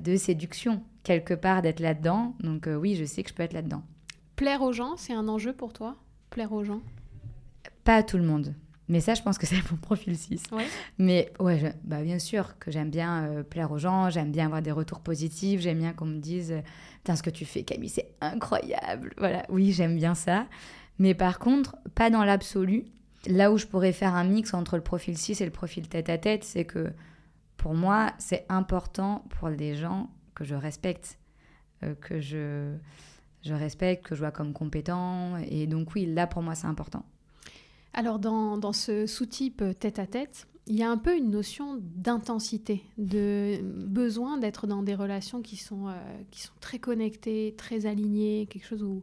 [0.00, 2.34] de séduction, quelque part, d'être là-dedans.
[2.40, 3.84] Donc oui, je sais que je peux être là-dedans.
[4.42, 5.94] Plaire aux gens, c'est un enjeu pour toi
[6.30, 6.80] Plaire aux gens?
[7.84, 8.56] Pas à tout le monde.
[8.88, 10.42] Mais ça, je pense que c'est mon profil 6.
[10.50, 10.66] Ouais.
[10.98, 14.46] Mais ouais, je- bah, bien sûr que j'aime bien euh, plaire aux gens, j'aime bien
[14.46, 16.60] avoir des retours positifs, j'aime bien qu'on me dise euh,
[16.96, 19.14] Putain, ce que tu fais, Camille, c'est incroyable.
[19.16, 20.48] Voilà, oui, j'aime bien ça.
[20.98, 22.86] Mais par contre, pas dans l'absolu.
[23.28, 26.08] Là où je pourrais faire un mix entre le profil 6 et le profil tête
[26.08, 26.90] à tête, c'est que
[27.56, 31.20] pour moi, c'est important pour les gens que je respecte,
[31.84, 32.74] euh, que je,
[33.42, 35.36] je respecte, que je vois comme compétent.
[35.48, 37.04] Et donc, oui, là, pour moi, c'est important.
[37.94, 43.60] Alors, dans, dans ce sous-type tête-à-tête, il y a un peu une notion d'intensité, de
[43.62, 45.92] besoin d'être dans des relations qui sont, euh,
[46.30, 49.02] qui sont très connectées, très alignées, quelque chose où...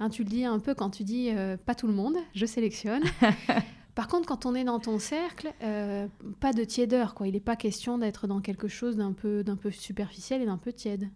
[0.00, 2.46] hein, tu le dis un peu quand tu dis euh, pas tout le monde, je
[2.46, 3.02] sélectionne.
[3.94, 6.06] Par contre, quand on est dans ton cercle, euh,
[6.40, 7.26] pas de tiédeur, quoi.
[7.28, 10.58] Il n'est pas question d'être dans quelque chose d'un peu, d'un peu superficiel et d'un
[10.58, 11.08] peu tiède.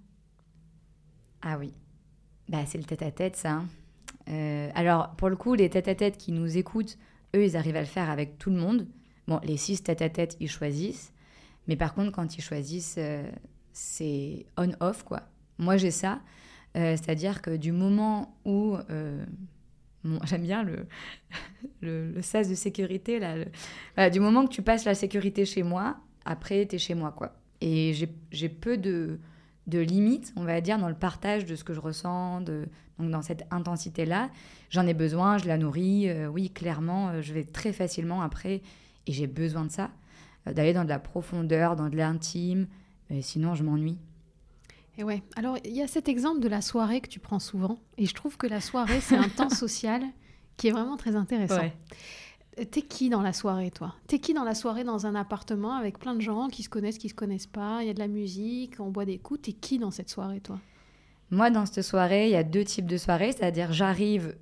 [1.43, 1.73] Ah oui,
[2.51, 3.53] bah, c'est le tête-à-tête, ça.
[3.53, 3.69] hein.
[4.29, 6.99] Euh, alors, pour le coup, les tête-à-tête qui nous écoutent,
[7.35, 8.87] eux, ils arrivent à le faire avec tout le monde.
[9.27, 11.13] Bon, les six tête-à-tête, ils choisissent.
[11.67, 13.23] Mais par contre, quand ils choisissent, euh,
[13.73, 15.23] c'est on-off, quoi.
[15.59, 16.21] Moi, j'ai ça.
[16.77, 18.77] Euh, C'est-à-dire que du moment où...
[20.25, 20.87] J'aime bien le,
[21.83, 24.09] le, le sas de sécurité, là.
[24.11, 27.35] du moment que tu passes la sécurité chez moi, après, t'es chez moi, quoi.
[27.61, 27.93] Et
[28.33, 29.19] j'ai peu de
[29.71, 33.11] de limites, on va dire, dans le partage de ce que je ressens, de, donc
[33.11, 34.31] dans cette intensité-là.
[34.69, 36.09] J'en ai besoin, je la nourris.
[36.09, 38.63] euh, oui, clairement, euh, je vais très facilement après,
[39.07, 39.91] et j'ai besoin de ça,
[40.47, 42.67] euh, d'aller dans de la profondeur, dans de l'intime.
[43.23, 43.99] sinon, je m'ennuie.
[44.99, 45.23] Et ouais.
[45.35, 47.79] Alors, il y a cet exemple de la soirée que tu prends souvent.
[47.97, 50.03] Et je trouve que la soirée, c'est un temps social
[50.57, 51.63] qui est vraiment très intéressant.
[51.63, 51.69] Euh,
[52.71, 53.95] T'es qui dans la soirée, toi?
[54.07, 56.99] T'es qui dans la soirée dans un appartement avec plein de gens qui se connaissent,
[56.99, 57.79] qui se connaissent pas?
[57.83, 59.43] Il y a de la musique, on boit des coups.
[59.43, 60.59] T'es qui dans cette soirée, toi?
[61.31, 64.37] Moi, dans cette soirée, il y a deux types de soirées, c'est-à-dire j'arrive,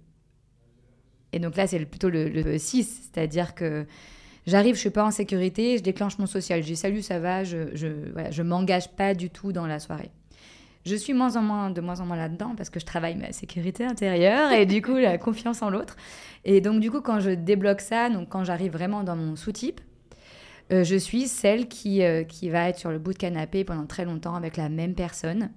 [1.32, 3.86] et donc là, c'est le- plutôt le, 6, c'est-à-dire que
[4.46, 7.44] j'arrive, je suis pas en sécurité, je déclenche mon social, je dis salut, ça va,
[7.44, 7.88] je, je,
[8.30, 10.10] je m'engage pas du tout dans la soirée.
[10.88, 13.32] Je suis moins en moins, de moins en moins là-dedans parce que je travaille ma
[13.32, 15.96] sécurité intérieure et du coup la confiance en l'autre.
[16.44, 19.80] Et donc du coup quand je débloque ça, donc quand j'arrive vraiment dans mon sous-type,
[20.72, 23.86] euh, je suis celle qui, euh, qui va être sur le bout de canapé pendant
[23.86, 25.50] très longtemps avec la même personne.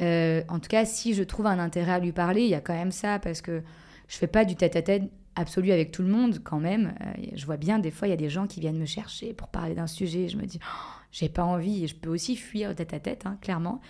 [0.00, 2.60] Euh, en tout cas, si je trouve un intérêt à lui parler, il y a
[2.60, 3.62] quand même ça parce que
[4.08, 5.04] je fais pas du tête-à-tête
[5.36, 6.94] absolu avec tout le monde quand même.
[7.34, 9.48] Je vois bien des fois il y a des gens qui viennent me chercher pour
[9.48, 10.28] parler d'un sujet.
[10.28, 13.80] Je me dis Oh, j'ai pas envie et je peux aussi fuir tête-à-tête, hein, clairement.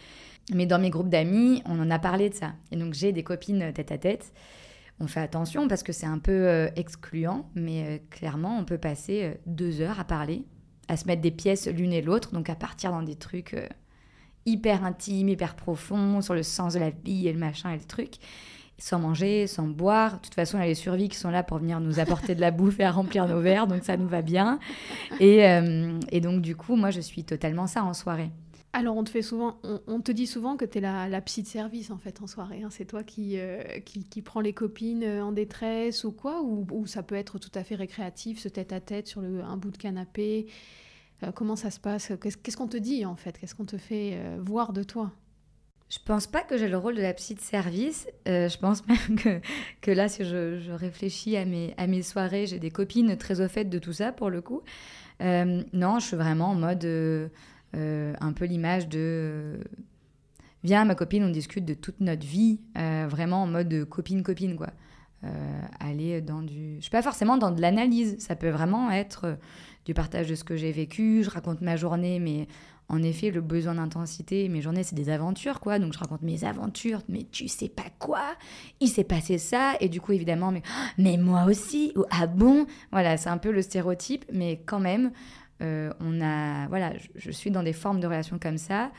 [0.52, 2.52] Mais dans mes groupes d'amis, on en a parlé de ça.
[2.70, 4.33] Et donc j'ai des copines tête-à-tête.
[5.00, 8.78] On fait attention parce que c'est un peu euh, excluant, mais euh, clairement on peut
[8.78, 10.44] passer euh, deux heures à parler
[10.88, 13.66] à se mettre des pièces l'une et l'autre, donc à partir dans des trucs euh,
[14.46, 17.85] hyper intimes, hyper profonds, sur le sens de la vie et le machin et le
[17.85, 18.16] truc,
[18.78, 20.16] sans manger, sans boire.
[20.16, 22.35] De toute façon, il y a les survies qui sont là pour venir nous apporter
[22.35, 24.59] de la bouffe et à remplir nos verres, donc ça nous va bien.
[25.20, 28.30] Et, euh, et donc, du coup, moi, je suis totalement ça en soirée.
[28.76, 31.46] Alors, on te fait souvent, on, te dit souvent que tu es la, psy de
[31.46, 32.64] service en fait en soirée.
[32.64, 32.70] Hein.
[32.70, 37.04] C'est toi qui, euh, qui, qui, prend les copines en détresse ou quoi, ou, ça
[37.04, 39.76] peut être tout à fait récréatif, ce tête à tête sur le, un bout de
[39.76, 40.48] canapé.
[41.22, 42.12] Euh, comment ça se passe?
[42.20, 43.38] Qu'est-ce qu'on te dit en fait?
[43.38, 45.12] Qu'est-ce qu'on te fait euh, voir de toi?
[45.90, 48.08] Je pense pas que j'ai le rôle de la psy de service.
[48.26, 49.40] Euh, je pense même que,
[49.80, 53.48] que là, si je, réfléchis à mes, à mes soirées, j'ai des copines très au
[53.48, 54.62] fait de tout ça pour le coup.
[55.20, 57.30] non, je suis vraiment en mode
[57.74, 59.58] un peu l'image de
[60.62, 64.70] viens ma copine, on discute de toute notre vie, vraiment en mode copine-copine quoi.
[65.80, 66.76] aller dans du.
[66.76, 69.37] Je suis pas forcément dans de l'analyse, ça peut vraiment être
[69.84, 72.48] du partage de ce que j'ai vécu, je raconte ma journée, mais
[72.88, 75.78] en effet, le besoin d'intensité, mes journées, c'est des aventures, quoi.
[75.78, 78.34] Donc, je raconte mes aventures, mais tu sais pas quoi,
[78.80, 80.62] il s'est passé ça, et du coup, évidemment, mais,
[80.98, 82.66] mais moi aussi, ou ah bon?
[82.92, 85.10] Voilà, c'est un peu le stéréotype, mais quand même, euh,
[85.60, 86.68] on a.
[86.68, 88.92] Voilà, je, suis dans des formes de relations comme ça,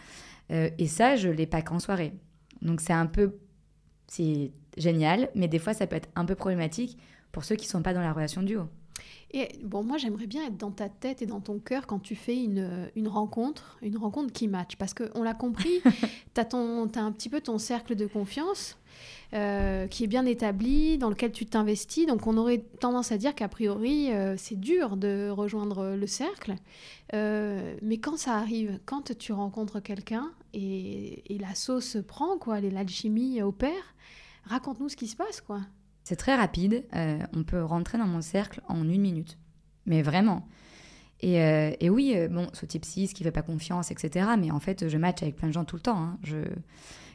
[0.52, 2.14] euh, et ça, je l'ai pas qu'en soirée.
[2.62, 3.38] Donc, c'est un peu.
[4.08, 6.98] C'est génial, mais des fois, ça peut être un peu problématique
[7.32, 8.64] pour ceux qui sont pas dans la relation duo.
[9.32, 12.16] Et bon, moi, j'aimerais bien être dans ta tête et dans ton cœur quand tu
[12.16, 14.76] fais une, une rencontre, une rencontre qui match.
[14.78, 15.82] Parce qu'on l'a compris,
[16.34, 18.78] tu as, as, un petit peu ton cercle de confiance
[19.36, 22.08] euh, qui est bien établi, dans lequel tu t'investis.
[22.08, 26.56] Donc, on aurait tendance à dire qu'a priori, euh, c'est dur de rejoindre le cercle.
[27.14, 33.42] Euh, mais quand ça arrive, quand tu rencontres quelqu'un et, la sauce prend, quoi, l'alchimie
[33.42, 33.96] opère,
[34.46, 35.60] raconte-nous ce qui se passe, quoi.
[36.06, 36.86] C'est très rapide.
[37.34, 39.38] On peut rentrer dans mon cercle en une minute.
[39.86, 40.48] Mais vraiment.
[41.20, 44.28] Et, oui, bon, ce type 6 qui fait pas confiance, etc.
[44.40, 45.98] Mais en fait, je match avec plein de gens tout le temps.
[45.98, 46.18] Hein.
[46.24, 46.38] Je...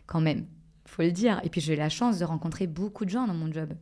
[0.07, 0.45] Quand même,
[0.91, 1.41] faut le dire.
[1.45, 3.73] Et puis, j'ai la chance de rencontrer beaucoup de gens dans mon job.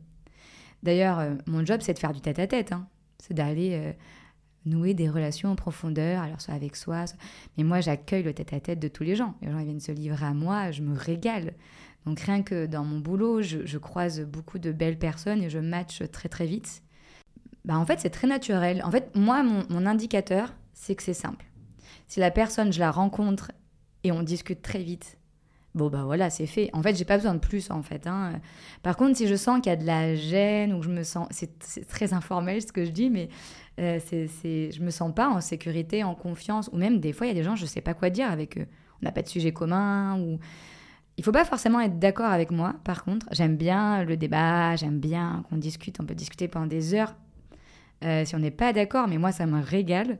[0.83, 2.71] D'ailleurs, mon job, c'est de faire du tête-à-tête.
[2.71, 2.87] Hein.
[3.19, 3.95] C'est d'aller
[4.65, 7.05] nouer des relations en profondeur, alors soit avec soi.
[7.57, 9.35] Mais moi, j'accueille le tête-à-tête de tous les gens.
[9.41, 11.53] Les gens viennent se livrer à moi, je me régale.
[12.05, 16.01] Donc rien que dans mon boulot, je, croise beaucoup de belles personnes et je match
[16.11, 16.81] très très vite.
[17.65, 18.81] Bah, en fait, c'est très naturel.
[18.83, 21.45] En fait, moi, mon, indicateur, c'est que c'est simple.
[22.07, 23.51] Si la personne, je la rencontre
[24.03, 25.18] et on discute très vite,
[25.75, 26.69] bon bah voilà, c'est fait.
[26.73, 28.07] En fait, j'ai pas besoin de plus en fait.
[28.07, 28.39] Hein.
[28.83, 31.03] Par contre, si je sens qu'il y a de la gêne ou que je me
[31.03, 33.29] sens, c'est très informel ce que je dis, mais
[33.79, 37.29] euh, c'est, je me sens pas en sécurité, en confiance, ou même des fois il
[37.29, 38.67] y a des gens je sais pas quoi dire avec eux.
[39.01, 40.39] On n'a pas de sujet commun ou
[41.17, 43.27] il faut pas forcément être d'accord avec moi, par contre.
[43.31, 47.13] J'aime bien le débat, j'aime bien qu'on discute, on peut discuter pendant des heures
[48.03, 50.19] euh, si on n'est pas d'accord, mais moi, ça me régale.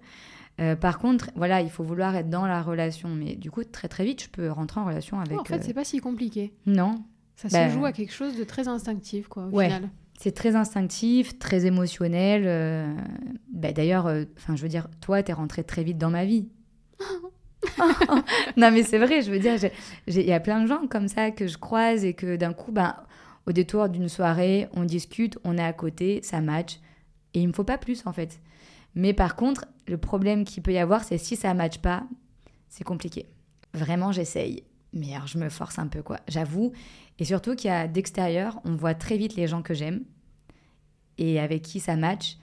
[0.60, 3.10] Euh, par contre, voilà, il faut vouloir être dans la relation.
[3.10, 5.39] Mais du coup, très très vite, je peux rentrer en relation avec.
[5.39, 6.54] en fait, c'est pas si compliqué.
[6.65, 7.04] Non.
[7.36, 9.67] Ça se bah, joue à quelque chose de très instinctif, quoi, au ouais.
[9.67, 9.89] final.
[10.19, 12.43] C'est très instinctif, très émotionnel.
[12.45, 12.93] Euh,
[13.54, 14.06] bah, d'ailleurs,
[14.38, 16.50] enfin, je veux dire, toi, tu es rentré très vite dans ma vie.
[18.58, 19.56] non, mais c'est vrai, je veux dire,
[20.08, 22.72] il y a plein de gens comme ça que je croise et que d'un coup,
[22.72, 22.95] ben,
[23.48, 26.80] au détour d'une soirée, on discute, on est à côté, ça match.
[27.34, 28.39] Et il me faut pas plus, en fait.
[28.95, 32.04] Mais par contre, le problème qu'il peut y avoir, c'est si ça match pas,
[32.69, 33.28] c'est compliqué.
[33.73, 34.63] Vraiment, j'essaye.
[34.93, 36.19] Mais alors, je me force un peu, quoi.
[36.28, 36.71] J'avoue.
[37.19, 40.04] Et surtout qu'il y a d'extérieur, on voit très vite les gens que j'aime
[41.17, 42.38] et avec qui ça match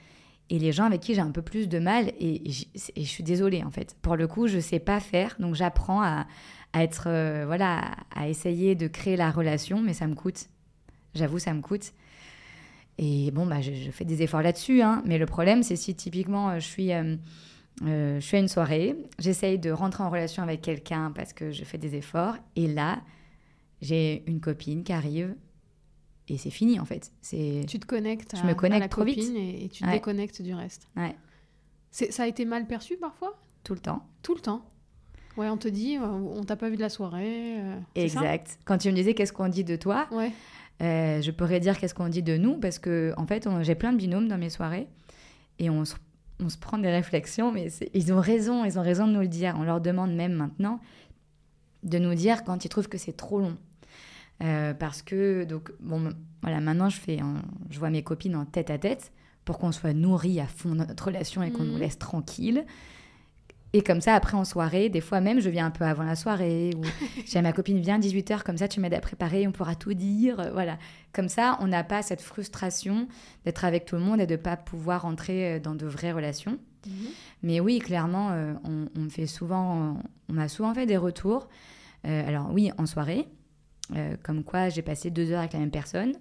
[0.51, 3.65] et les gens avec qui j'ai un peu plus de mal, et, je suis désolée
[3.65, 3.97] en fait.
[4.01, 6.27] Pour le coup, je sais pas faire, donc j'apprends à,
[6.75, 10.49] être, euh, voilà, à essayer de créer la relation, mais ça me coûte.
[11.15, 11.93] J'avoue, ça me coûte.
[12.99, 16.51] Et bon, bah, je, fais des efforts là-dessus, hein, mais le problème, c'est si typiquement
[16.51, 17.17] euh, je suis, euh,
[17.83, 21.65] je suis à une soirée, j'essaye de rentrer en relation avec quelqu'un parce que je
[21.65, 23.03] fais des efforts, et là,
[23.83, 25.35] j'ai une copine qui arrive
[26.29, 27.13] et c'est fini en fait.
[27.21, 30.55] C'est tu te connectes je me connecte la trop vite et, tu te déconnectes du
[30.55, 30.89] reste.
[30.97, 31.15] Ouais.
[31.91, 33.39] Ça a été mal perçu parfois?
[33.65, 34.07] Tout le temps.
[34.23, 34.67] Tout le temps.
[35.37, 37.59] Ouais, on te dit, euh, on t'a pas vu de la soirée.
[37.59, 38.59] Euh, exact.
[38.65, 40.33] Quand tu me disais qu'est-ce qu'on dit de toi, ouais.
[40.83, 43.93] Euh, je pourrais dire qu'est-ce qu'on dit de nous parce que en fait, j'ai plein
[43.93, 44.89] de binômes dans mes soirées
[45.59, 45.95] et on se,
[46.41, 49.29] on se prend des réflexions, mais ils ont raison, ils ont raison de nous le
[49.29, 49.55] dire.
[49.59, 50.81] On leur demande même maintenant
[51.83, 53.57] de nous dire quand ils trouvent que c'est trop long.
[54.43, 56.11] Euh, parce que, donc, bon,
[56.43, 57.19] voilà, maintenant je, fais
[57.71, 59.13] je vois mes copines en tête à tête
[59.47, 61.81] pour qu'on soit nourris à fond notre relation et qu'on nous mhm.
[61.81, 62.67] laisse tranquille.
[63.77, 66.17] Et comme ça, après en soirée, des fois même, je viens un peu avant la
[66.17, 66.81] soirée, ou
[67.27, 70.41] j'ai ma copine, viens 18h, comme ça tu m'aides à préparer, on pourra tout dire.
[70.41, 70.79] euh, Voilà.
[71.13, 73.07] Comme ça, on n'a pas cette frustration
[73.45, 76.13] d'être avec tout le monde et de ne pas pouvoir entrer euh, dans de vraies
[76.13, 76.59] relations.
[77.43, 79.99] Mais oui, clairement, euh, on, on fait souvent,
[80.31, 81.49] on m'a souvent fait des retours.
[82.07, 83.27] Euh, alors oui, en soirée,
[83.95, 86.15] euh, comme quoi j'ai passé deux heures avec la même personne.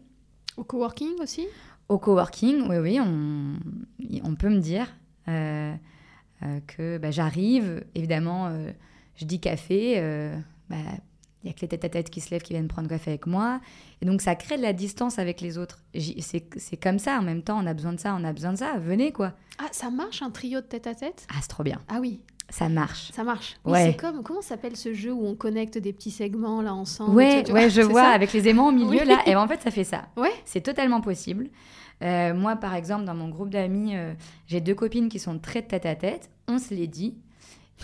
[0.58, 1.46] Au coworking aussi?
[1.88, 3.54] Au coworking, oui, oui, on,
[4.24, 4.88] on peut me dire
[6.68, 8.72] que bah, j'arrive, évidemment, euh,
[9.16, 10.36] je dis café, euh,
[10.70, 10.78] bah,
[11.44, 13.62] il y a que les tête-à-tête qui se lèvent qui viennent prendre café avec moi.
[14.02, 15.84] Et donc, ça crée de la distance avec les autres.
[15.94, 18.58] C'est comme ça, en même temps, on a besoin de ça, on a besoin de
[18.58, 19.34] ça, venez quoi.
[19.60, 22.20] Ah, ça marche un trio de tête à tête Ah, c'est trop bien, Ah oui,
[22.50, 23.12] ça marche.
[23.12, 23.56] ça marche.
[23.66, 23.86] Oui, Ouais.
[23.92, 27.44] C'est comme, comment s'appelle ce jeu où on connecte des petits segments là ensemble Ouais,
[27.44, 29.06] tu- ouais, je vois, avec les aimants au milieu Oui.
[29.08, 29.22] là.
[29.26, 30.06] Et ben, en fait, ça fait ça.
[30.18, 30.32] Ouais.
[30.46, 31.50] C'est totalement possible.
[32.04, 34.14] Euh, moi, par exemple, dans mon groupe d'amis, euh,
[34.48, 36.30] j'ai deux copines qui sont très tête à tête.
[36.48, 37.16] On se les dit.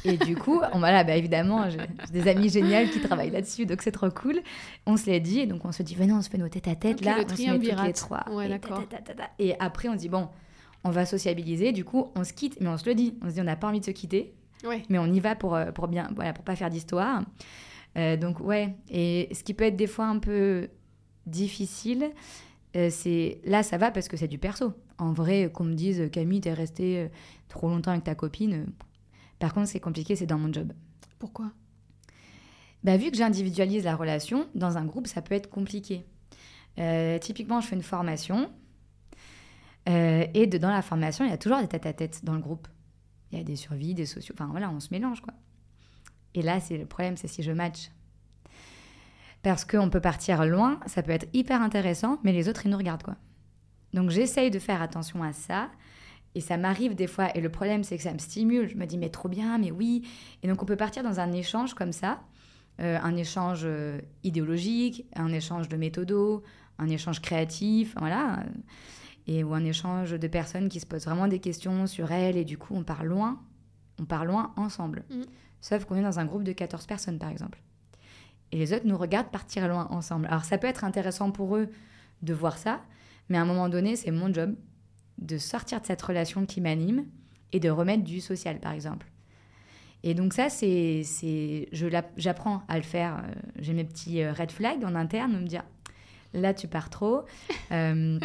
[0.06, 1.80] Et du coup, on, voilà, bah, évidemment, j'ai
[2.13, 4.39] des amis géniales qui travaillent là-dessus, donc c'est trop cool.
[4.86, 6.69] On se les dit, et donc on se dit, venez, on se fait nos tête
[6.69, 8.24] à tête là, le on se met toutes les trois.
[8.32, 10.30] Ouais, et, ta, ta, ta, et après, on se dit, bon,
[10.86, 13.17] on va sociabiliser, du coup, on se quitte, mais on se le dit.
[13.21, 14.84] On se dit, on n'a pas envie de se quitter, Ouais.
[14.89, 17.24] mais on y va pour, euh, pour bien, voilà, pour pas faire d'histoire.
[17.97, 20.69] Euh, donc ouais, et ce qui peut être des fois un peu
[21.26, 22.12] difficile,
[22.76, 24.74] euh, c'est là ça va parce que c'est du perso.
[24.97, 27.10] En vrai, qu'on me dise Camille, t'es restée
[27.50, 28.67] trop longtemps avec ta copine.
[29.39, 30.71] Par contre, c'est compliqué, c'est dans mon job.
[31.17, 31.52] Pourquoi?
[32.84, 36.06] Bah, vu que j'individualise la relation, dans un groupe, ça peut être compliqué.
[36.80, 38.52] Euh, typiquement, je fais une formation.
[39.89, 42.67] euh, et de- dans la formation, il y a toujours des tête-à-tête dans le groupe.
[43.32, 44.36] Il y a des survies, des sociaux.
[44.38, 45.34] Enfin, voilà, on se mélange, quoi.
[46.34, 47.91] Et là, c'est le problème, c'est si je match.
[49.44, 52.78] Parce qu'on peut partir loin, ça peut être hyper intéressant, mais les autres, ils nous
[52.78, 53.17] regardent, quoi.
[53.94, 55.70] Donc, j'essaye de faire attention à ça.
[56.34, 57.36] Et ça m'arrive des fois.
[57.36, 58.70] Et le problème, c'est que ça me stimule.
[58.70, 60.08] Je me dis, mais trop bien, mais oui.
[60.44, 62.22] Et donc, on peut partir dans un échange comme ça.
[62.80, 66.41] Euh, un échange euh, idéologique, un échange de méthodos,
[66.80, 68.44] un échange créatif, voilà.
[69.32, 72.38] Et, ou un échange de personnes qui se posent vraiment des questions sur elles.
[72.38, 73.39] Et du coup, on part loin.
[74.00, 75.04] On part loin ensemble.
[75.10, 75.22] Mm.
[75.62, 77.62] Sauf qu'on est dans un groupe de 14 personnes, par exemple.
[78.52, 80.28] Et les autres nous regardent partir loin ensemble.
[80.28, 81.70] Alors, ça peut être intéressant pour eux
[82.22, 82.82] de voir ça.
[83.30, 84.56] Mais à un moment donné, c'est mon job
[85.20, 87.06] de sortir de cette relation qui m'anime
[87.54, 89.08] et de remettre du social, par exemple.
[90.04, 93.17] Et donc ça, c'est, c'est, je j'apprends à le faire.
[93.17, 95.63] Euh, J'ai mes petits euh, red flags en interne, de me dire,
[96.34, 97.22] là, tu pars trop.
[97.72, 98.20] Euh,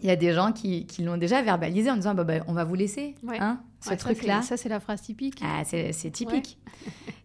[0.00, 2.52] Il y a des gens qui, qui l'ont déjà verbalisé en disant, bah, bah, on
[2.52, 3.38] va vous laisser, Ouais.
[3.40, 4.42] hein, ce Ouais, truc-là.
[4.42, 5.40] c'est- Ça, c'est la phrase typique.
[5.42, 6.58] Ah, c'est, typique.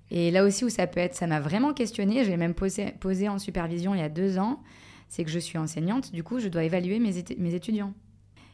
[0.09, 2.23] Et là aussi où ça peut être, ça m'a vraiment questionné.
[2.23, 4.61] J'ai même posé, posé en supervision il y a deux ans.
[5.09, 7.93] C'est que je suis enseignante, du coup, je dois évaluer mes, mes étudiants.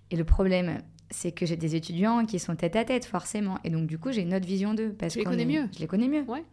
[0.10, 0.80] Et le problème,
[1.12, 3.60] c'est que j'ai des étudiants qui sont tête à tête, forcément.
[3.63, 4.95] Et donc, du coup, j'ai une autre vision d'eux.
[4.97, 5.69] Parce les connais est- mieux.
[5.75, 6.23] Je les connais mieux.
[6.28, 6.43] Ouais.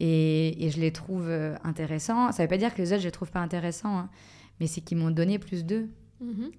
[0.00, 2.32] Et, et je les trouve euh, intéressants.
[2.32, 3.98] Ça ne veut pas dire que les autres, je les trouve pas intéressants.
[3.98, 4.10] hein.
[4.60, 5.88] Mais c'est qu'ils m'ont donné plus d'eux.
[6.20, 6.50] Mhm.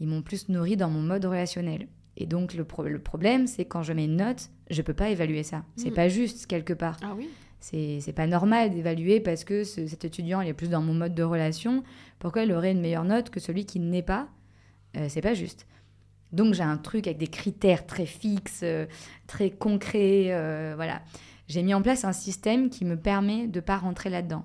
[0.00, 1.88] Ils m'ont plus nourri dans mon mode relationnel.
[2.16, 5.10] Et donc, le, pro- le problème, c'est quand je mets une note, je peux pas
[5.10, 5.64] évaluer ça.
[5.76, 5.94] C'est Mm.
[5.94, 6.96] pas juste, quelque part.
[7.02, 7.28] Ah oui
[7.60, 10.94] C'est c'est pas normal d'évaluer parce que ce- cet étudiant il est plus dans mon
[10.94, 11.82] mode de relation.
[12.18, 14.28] Pourquoi il aurait une meilleure note que celui qui n'est pas?
[14.96, 15.66] Euh, C'est pas juste.
[16.32, 18.86] Donc j'ai un truc avec des critères très fixes, euh,
[19.26, 20.28] très concrets.
[20.30, 21.02] euh, voilà.
[21.48, 24.44] J'ai mis en place un système qui me permet de pas rentrer là-dedans.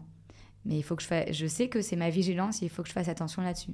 [0.65, 1.31] Mais il faut que je fasse.
[1.31, 2.61] Je sais que c'est ma vigilance.
[2.61, 3.71] et Il faut que je fasse attention là-dessus.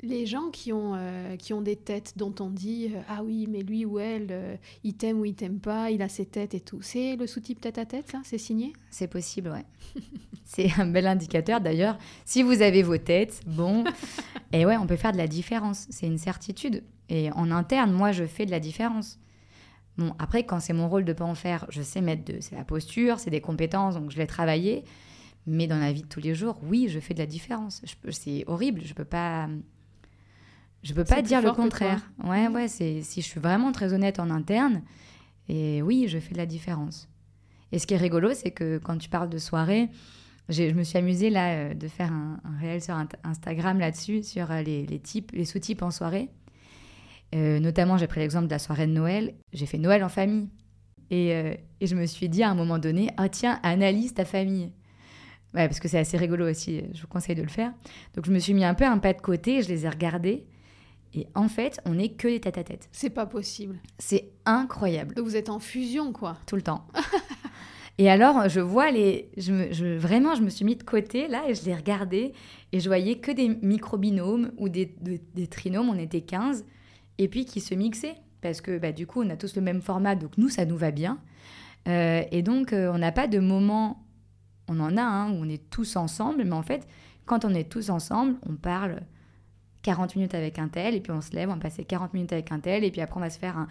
[0.00, 3.46] Les gens qui ont, euh, qui ont des têtes dont on dit euh, Ah oui,
[3.48, 6.54] mais lui ou elle, euh, il t'aime ou il t'aime pas, il a ses têtes
[6.54, 6.80] et tout.
[6.80, 8.72] C'est le sous-type tête à tête, là C'est signé?
[8.90, 10.02] C'est possible, ouais.
[10.44, 11.98] c'est un bel indicateur d'ailleurs.
[12.24, 13.84] Si vous avez vos têtes, bon.
[14.52, 15.86] Et ouais, on peut faire de la différence.
[15.90, 16.82] C'est une certitude.
[17.10, 19.18] Et en interne, moi, je fais de la différence.
[19.98, 22.40] Bon, après, quand c'est mon rôle de pas en faire, je sais mettre de.
[22.40, 24.84] C'est la posture, c'est des compétences, donc je l'ai travaillé.
[25.46, 27.82] Mais dans la vie de tous les jours, oui, je fais de la différence.
[28.10, 29.48] C'est horrible, je peux pas.
[30.82, 32.10] Je peux pas dire le contraire.
[32.24, 34.82] Ouais, ouais, c'est si je suis vraiment très honnête en interne,
[35.48, 37.08] et oui, je fais de la différence.
[37.70, 39.88] Et ce qui est rigolo, c'est que quand tu parles de soirée,
[40.48, 44.50] je me suis amusée là euh, de faire un, un réel sur Instagram là-dessus, sur
[44.50, 46.28] euh, les, les types, les sous-types en soirée.
[47.34, 49.34] Euh, notamment, j'ai pris l'exemple de la soirée de Noël.
[49.52, 50.48] J'ai fait Noël en famille.
[51.10, 54.24] Et, euh, et je me suis dit à un moment donné, ah tiens, analyse ta
[54.24, 54.72] famille.
[55.54, 57.72] Ouais, parce que c'est assez rigolo aussi, euh, je vous conseille de le faire.
[58.14, 60.46] Donc je me suis mis un peu un pas de côté, je les ai regardés.
[61.14, 62.88] Et en fait, on n'est que les tête-à-tête.
[62.90, 63.78] C'est pas possible.
[63.98, 66.38] C'est incroyable Donc vous êtes en fusion, quoi.
[66.46, 66.86] tout le temps.
[67.98, 69.30] et alors, je vois les.
[69.36, 72.32] Je me, je- vraiment, je me suis mis de côté là et je les regardais
[72.72, 76.64] et je voyais que des micro-binômes ou des, des, des trinômes, on était 15,
[77.18, 78.16] et puis qui se mixaient.
[78.40, 80.78] Parce que bah, du coup, on a tous le même format, donc nous, ça nous
[80.78, 81.18] va bien.
[81.86, 84.01] et donc, on n'a pas de moment,
[84.68, 86.86] on en a, hein, où on est tous ensemble, mais en fait,
[87.26, 89.02] quand on est tous ensemble, on parle
[89.82, 92.32] 40 minutes avec un tel, et puis on se lève, on va passer 40 minutes
[92.32, 93.68] avec un tel, et puis après on va se faire un...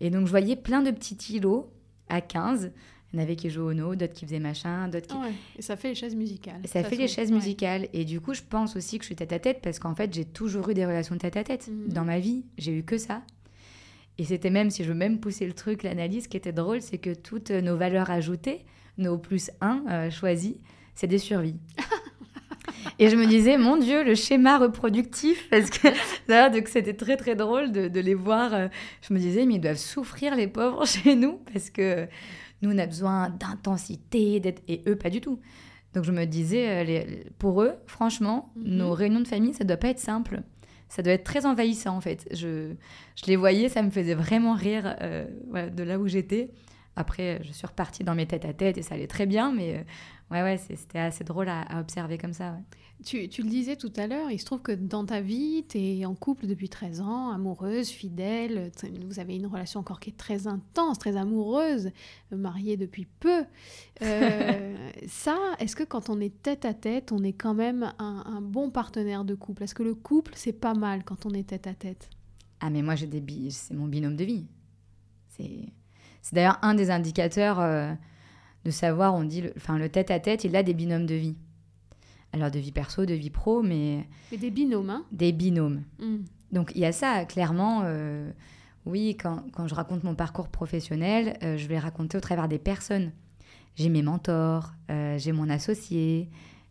[0.00, 1.70] Et donc je voyais plein de petits îlots
[2.08, 2.72] à 15.
[3.12, 5.16] Il y en avait qui jouaient au no, d'autres qui faisaient machin, d'autres qui...
[5.18, 5.28] Ah
[5.58, 6.60] et ça fait les chaises musicales.
[6.64, 7.88] Ça, fait les chaises musicales.
[7.92, 10.14] Et du coup, je pense aussi que je suis tête à tête parce qu'en fait,
[10.14, 11.68] j'ai toujours eu des relations tête à tête.
[11.68, 11.92] Mhm.
[11.92, 13.22] Dans ma vie, j'ai eu que ça.
[14.16, 16.98] Et c'était même, si je veux même pousser le truc, l'analyse, qui était drôle, c'est
[16.98, 18.64] que toutes nos valeurs ajoutées,
[19.00, 20.54] nos plus 1 euh, choisis,
[20.94, 21.58] c'est des survies.
[22.98, 25.88] Et je me disais, mon Dieu, le schéma reproductif, parce que
[26.66, 28.52] c'était très très drôle de, de, les voir.
[28.54, 28.68] Euh,
[29.02, 32.06] je me disais, mais ils doivent souffrir les pauvres chez nous, parce que
[32.62, 35.40] nous, on a besoin d'intensité, et eux, pas du tout.
[35.94, 38.76] Donc je me disais, euh, les, pour eux, franchement, mhm.
[38.76, 40.42] nos réunions de famille, ça doit pas être simple.
[40.88, 42.28] Ça doit être très envahissant, en fait.
[42.32, 42.74] Je,
[43.16, 45.24] je les voyais, ça me faisait vraiment rire euh,
[45.70, 46.50] de là où j'étais.
[47.00, 49.84] Après, je suis repartie dans mes têtes à tête et ça allait très bien, mais
[50.30, 52.56] ouais, ouais, c'était assez drôle à, observer comme ça.
[53.04, 55.78] Tu, tu, le disais tout à l'heure, il se trouve que dans ta vie, tu
[55.78, 58.70] es en couple depuis 13 ans, amoureuse, fidèle,
[59.06, 61.90] vous avez une relation encore qui est très intense, très amoureuse,
[62.30, 63.44] mariée depuis peu.
[64.02, 64.76] Euh,
[65.06, 68.42] ça, est-ce que quand on est tête à tête, on est quand même un, un
[68.42, 69.62] bon partenaire de couple?
[69.62, 72.10] Est-ce que le couple, c'est pas mal quand on est tête à tête?
[72.60, 74.46] Ah, mais moi, j'ai des c'est mon binôme de vie.
[75.28, 75.72] C'est
[76.32, 77.60] d'ailleurs un des indicateurs.
[77.60, 77.92] Euh,
[78.64, 81.36] de savoir, on dit, enfin le tête à tête, il a des binômes de vie.
[82.32, 84.06] Alors de vie perso, de vie pro, mais...
[84.30, 85.82] Mais des binômes, hein Des binômes.
[85.98, 86.18] Hmm.
[86.52, 87.82] Donc il y a ça, clairement.
[87.84, 88.30] Euh,
[88.86, 92.58] oui, quand, quand, je raconte mon parcours professionnel, euh, je vais raconter au travers des
[92.58, 93.12] personnes.
[93.76, 96.28] J'ai mes mentors, j'ai mon associé,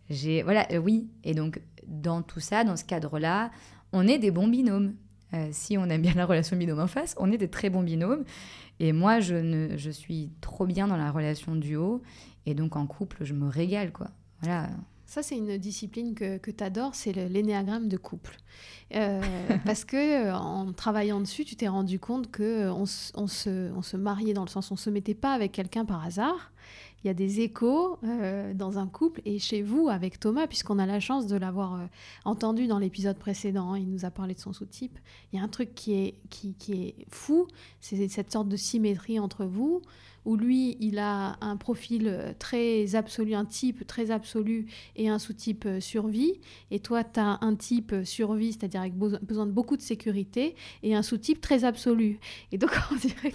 [0.10, 0.44] j'ai...
[0.44, 1.10] Voilà, oui.
[1.24, 3.50] Et donc dans tout ça, dans ce cadre-là,
[3.94, 4.94] on est des bons binômes.
[5.52, 8.26] si on aime bien la relation binôme en face, on est des très bons binômes.
[8.80, 12.02] Et moi, je, ne, je suis trop bien dans la relation duo.
[12.46, 14.08] Et donc, en couple, je me régale, quoi.
[14.42, 14.70] Voilà.
[15.10, 18.38] Ça, c'est une discipline que, que tu adores, c'est l'énéagramme de couple.
[18.94, 19.22] Euh,
[19.66, 22.84] parce que euh, en travaillant dessus, tu t'es rendu compte que on,
[23.16, 26.06] on, se, on se mariait dans le sens on se mettait pas avec quelqu'un par
[26.06, 26.52] hasard,
[27.04, 30.80] il y a des échos euh, dans un couple et chez vous avec Thomas, puisqu'on
[30.80, 31.86] a la chance de l'avoir euh,
[32.26, 34.98] entendu dans l'épisode précédent, il nous a parlé de son sous-type.
[35.32, 37.48] Il y a un truc qui est, qui, qui est fou,
[37.80, 39.82] c'est cette sorte de symétrie entre vous
[40.26, 45.20] où lui, il a un profil euh, très absolu, un type très absolu et un
[45.20, 46.40] sous-type euh, survie.
[46.72, 50.56] Et toi, tu as un type euh, survie, c'est-à-dire avec besoin de beaucoup de sécurité,
[50.84, 52.20] et un sous-type très absolu.
[52.52, 53.32] Et donc, on dirait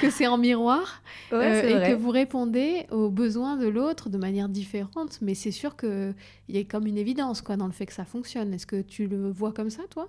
[0.00, 5.18] que, c'est en miroir et que vous répondez aux besoins de l'autre de manière différente.
[5.22, 6.14] Mais c'est sûr qu'il
[6.48, 8.54] y a comme une évidence quoi, dans le fait que ça fonctionne.
[8.54, 10.08] Est-ce que tu le vois comme ça, toi?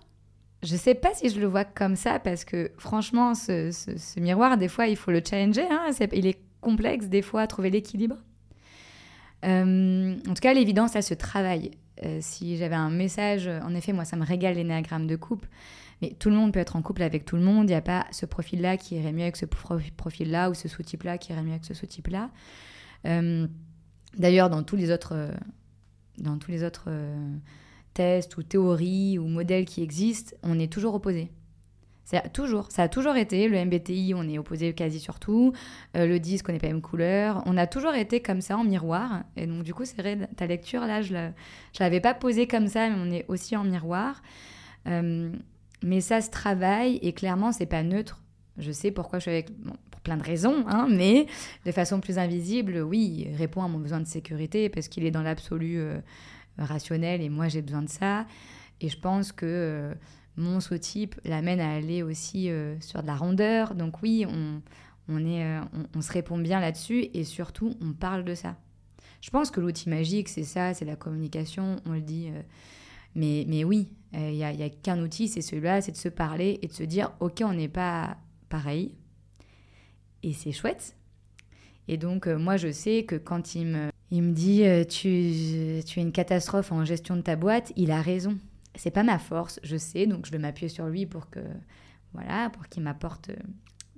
[0.64, 4.68] Je sais pas si je le vois comme ça parce que franchement, ce, miroir, des
[4.68, 5.66] fois, il faut le challenger.
[5.70, 8.18] Hein, il est complexe des fois à trouver l'équilibre.
[9.46, 11.72] Euh, en tout cas, l'évidence, ça se travaille.
[12.04, 15.48] Euh, si j'avais un message, en effet, moi, ça me régale l'énéagramme de couple.
[16.02, 17.66] Mais tout le monde peut être en couple avec tout le monde.
[17.66, 21.18] Il n'y a pas ce profil-là qui irait mieux avec ce profil-là ou ce sous-type-là
[21.18, 22.32] qui irait mieux avec ce sous-type-là.
[23.06, 23.48] Euh,
[24.18, 25.32] d'ailleurs, dans tous les autres,
[26.18, 26.90] dans tous les autres
[27.94, 31.30] tests ou théories ou modèles qui existent, on est toujours opposé.
[32.10, 33.48] C'est toujours, ça a toujours été.
[33.48, 35.54] Le MBTI, on est opposé quasi sur tout.
[35.96, 37.44] Euh, le disque, on n'est pas même couleur.
[37.46, 39.22] On a toujours été comme ça en miroir.
[39.36, 41.30] Et donc, du coup, c'est vrai, ta lecture, là, je ne
[41.80, 44.24] l'avais pas posée comme ça, mais on est aussi en miroir.
[44.88, 45.32] Euh,
[45.84, 48.24] mais ça se travaille et clairement, c'est pas neutre.
[48.58, 49.52] Je sais pourquoi je suis avec.
[49.92, 51.28] pour plein de raisons, hein, mais
[51.68, 55.12] de façon plus invisible, oui, il répond à mon besoin de sécurité parce qu'il est
[55.12, 55.78] dans l'absolu.
[55.78, 56.00] Euh,
[56.66, 58.26] rationnel et moi j'ai besoin de ça.
[58.82, 59.94] Et je pense que euh,
[60.38, 63.76] mon sous-type l'amène à aller aussi euh, sur de la rondeur.
[63.76, 64.62] Donc oui, on,
[65.10, 65.62] on, est, euh,
[65.96, 68.56] on, se répond bien là-dessus et surtout on parle de ça.
[69.22, 72.32] Je pense que l'outil magique, c'est ça, c'est la communication, on le dit.
[73.16, 76.58] mais, mais oui, il n'y a, a qu'un outil, c'est celui-là, c'est de se parler
[76.62, 78.16] et de se dire, ok, on n'est pas
[78.48, 78.96] pareil.
[80.24, 80.96] Et c'est chouette.
[81.90, 86.00] Et donc, moi, je sais que quand il me, il me dit euh, tu, tu
[86.00, 87.72] es une catastrophe en gestion de ta boîte.
[87.76, 88.38] Il a raison.
[88.76, 91.40] C'est pas ma force, je sais, donc je vais m'appuyer sur lui pour que
[92.14, 93.30] voilà, pour qu'il m'apporte.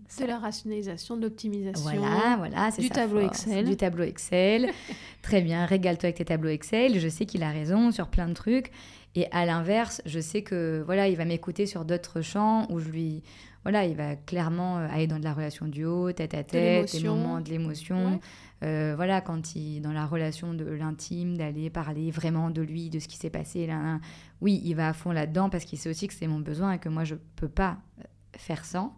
[0.07, 1.83] C'est euh, la rationalisation, de l'optimisation.
[1.83, 3.65] Voilà, voilà, du tableau Excel.
[3.65, 4.71] Du tableau Excel.
[5.21, 6.99] Très bien, régale-toi avec tes tableaux Excel.
[6.99, 8.71] Je sais qu'il a raison sur plein de trucs.
[9.15, 12.89] Et à l'inverse, je sais que voilà, il va m'écouter sur d'autres champs où je
[12.89, 13.23] lui
[13.63, 17.07] voilà, il va clairement euh, aller dans de la relation duo, tête à tête, des
[17.07, 18.19] moments de l'émotion.
[18.63, 22.99] Euh, voilà, quand il dans la relation de l'intime, d'aller parler vraiment de lui, de
[22.99, 23.65] ce qui s'est passé.
[23.65, 23.99] Là,
[24.39, 26.79] oui, il va à fond là-dedans parce qu'il sait aussi que c'est mon besoin et
[26.79, 28.03] que moi je peux pas euh,
[28.37, 28.95] faire sans.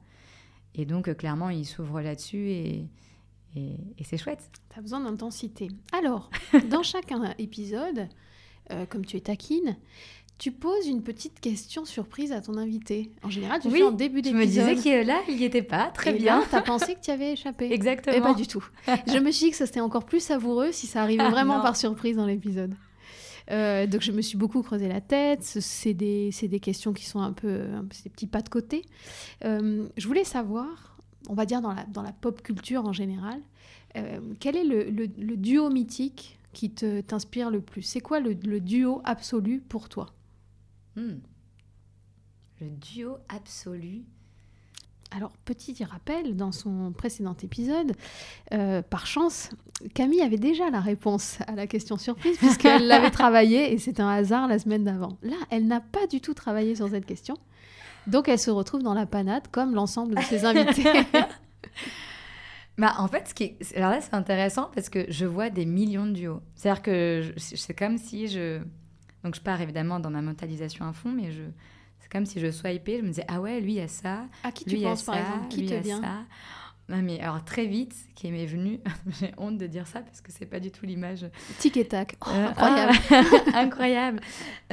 [0.76, 2.90] Et donc clairement, il s'ouvre là-dessus et,
[3.56, 4.50] et, c'est chouette.
[4.70, 5.70] Tu as besoin d'intensité.
[5.92, 6.30] Alors,
[6.70, 8.10] dans chaque épisode,
[8.72, 9.78] euh, comme tu es taquine,
[10.44, 13.14] tu poses une petite question surprise à ton invité.
[13.24, 14.42] En général, tu fais en début d'épisode.
[14.42, 15.86] Je me disais qu'il là, il n'y était pas.
[15.94, 16.44] Très bien.
[16.50, 17.72] Tu as pensé que tu avais échappé.
[17.72, 18.14] Exactement.
[18.14, 18.62] Et pas du tout.
[19.08, 21.62] je me suis dit que ça c'était encore plus savoureux si ça arrivait ah, vraiment
[21.62, 22.76] par surprise dans l'épisode.
[23.52, 25.44] Euh, donc je me suis beaucoup creusé la tête.
[25.44, 27.62] C'est des, des, questions qui sont un peu
[28.04, 28.84] des petits pas de côté.
[29.46, 30.98] Euh, je voulais savoir,
[31.30, 33.40] on va dire dans la, dans la pop culture en général,
[33.96, 37.84] euh, quel est le, le, duo mythique qui t'inspire le plus?
[37.84, 40.08] C'est quoi le, duo absolu pour toi?
[40.96, 41.20] Hmm.
[42.62, 44.04] Le duo absolu
[45.16, 47.94] alors, petit rappel, dans son précédent épisode,
[48.52, 49.52] euh, par chance,
[49.94, 54.10] Camille avait déjà la réponse à la question surprise, puisqu'elle l'avait travaillée, et c'est un
[54.10, 55.20] hasard la semaine d'avant.
[55.22, 57.38] Là, elle n'a pas du tout travaillé sur cette question,
[58.08, 60.90] donc elle se retrouve dans la panade, comme l'ensemble de ses invités.
[62.80, 63.78] bah, en fait, ce qui est...
[63.78, 66.42] Alors là, c'est intéressant, parce que je vois des millions de duos.
[66.56, 68.62] C'est-à-dire que c'est comme si je...
[69.24, 71.44] Donc je pars évidemment dans ma mentalisation à fond, mais je
[72.04, 74.26] c'est comme si je swipais, je me disais, ah ouais, lui, il y a ça.
[74.44, 75.48] À qui tu penses, par exemple?
[75.48, 76.02] Qui te vient?
[76.02, 76.26] ça.
[76.90, 78.82] Non, mais alors très vite, qui m'est venu,
[79.20, 81.26] j'ai honte de dire ça parce que c'est pas du tout l'image.
[81.60, 82.18] Tic et tac.
[82.26, 82.94] Oh, euh, incroyable.
[83.54, 84.20] incroyable.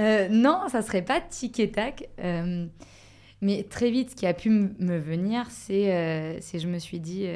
[0.00, 2.08] Euh, non, ça serait pas tic et tac.
[2.18, 2.66] Euh,
[3.40, 7.26] mais très vite, ce qui a pu me venir, c'est, c'est je me suis dit,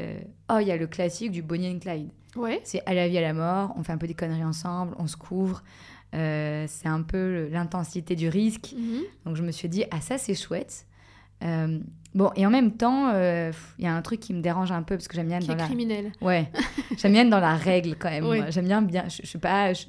[0.53, 2.11] oh, il y a le classique du Bonnie and Clyde.
[2.37, 2.61] Ouais.
[2.65, 5.07] C'est à la vie, à la mort, on fait un peu des conneries ensemble, on
[5.07, 5.62] se couvre.
[6.15, 8.75] Euh, c'est un peu l'intensité du risque.
[8.77, 9.03] Mhm.
[9.27, 10.87] Donc je me suis dit, ah ça c'est chouette.
[11.45, 11.81] Euh,
[12.15, 14.83] bon, et en même temps, euh, il y a un truc qui me dérange un
[14.83, 15.65] peu parce que j'aime bien être dans la...
[15.65, 16.12] criminel.
[16.21, 16.51] Ouais,
[16.97, 18.51] j'aime bien être dans la règle quand même.
[18.51, 19.09] J'aime bien bien.
[19.09, 19.87] Je, je suis pas, je,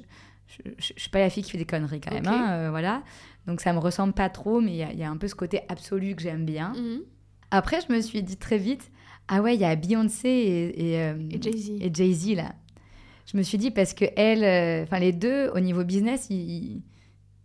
[0.80, 2.26] suis pas la fille qui fait des conneries quand même.
[2.26, 3.02] Hein, voilà.
[3.46, 6.16] Donc ça me ressemble pas trop, mais il y, a un peu ce côté absolu
[6.16, 6.72] que j'aime bien.
[6.72, 7.02] Mhm.
[7.52, 8.90] Après, je me suis dit très vite,
[9.28, 11.70] ah ouais, il y a Beyoncé et, et, et Jay-Z.
[11.80, 12.54] Et Jay-Z là
[13.26, 16.82] je me suis dit parce que elle, euh, enfin les deux, au niveau business, ils,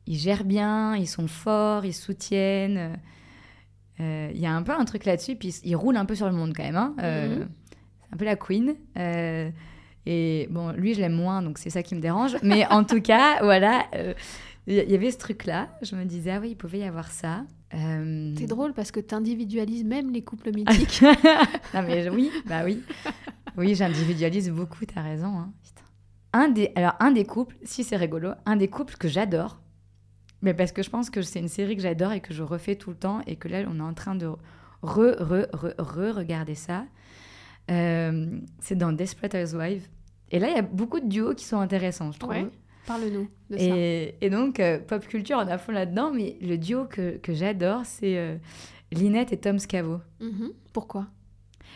[0.07, 2.99] gèrent bien, ils sont forts, ils soutiennent.
[3.99, 6.27] Euh, il y a un peu un truc là-dessus, puis ils roulent un peu sur
[6.27, 6.75] le monde quand même.
[6.75, 6.95] Hein.
[7.01, 7.49] Euh, mhm.
[7.69, 8.75] C'est un peu la queen.
[10.05, 12.37] et bon, lui, je l'aime moins, donc c'est ça qui me dérange.
[12.43, 13.87] Mais en tout cas, voilà,
[14.67, 15.69] il y avait ce truc-là.
[15.81, 17.43] Je me disais, ah oui, il pouvait y avoir ça.
[17.71, 21.01] C'est drôle parce que tu individualises même les couples mythiques.
[21.73, 22.83] non mais oui, bah oui.
[23.57, 25.37] Oui, j'individualise beaucoup, tu as raison.
[25.37, 25.51] Hein.
[26.33, 29.59] Un des, alors, un des couples, si c'est rigolo, un des couples que j'adore,
[30.41, 32.75] mais parce que je pense que c'est une série que j'adore et que je refais
[32.75, 34.37] tout le temps et que là, on est en train de re,
[34.81, 36.85] re, re, re regarder ça.
[37.69, 39.87] Euh, c'est dans Desperate Housewives.
[40.31, 42.31] Et là, il y a beaucoup de duos qui sont intéressants, je trouve.
[42.31, 42.47] Ouais.
[42.87, 44.25] Parle-nous de et, ça.
[44.25, 47.85] Et donc, euh, pop culture, on a fond là-dedans, mais le duo que, que j'adore,
[47.85, 48.37] c'est euh,
[48.91, 49.99] Lynette et Tom Scavo.
[50.19, 50.51] Mm-hmm.
[50.73, 51.07] Pourquoi?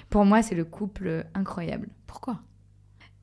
[0.09, 1.89] Pour moi, c'est le couple incroyable.
[2.07, 2.41] Pourquoi?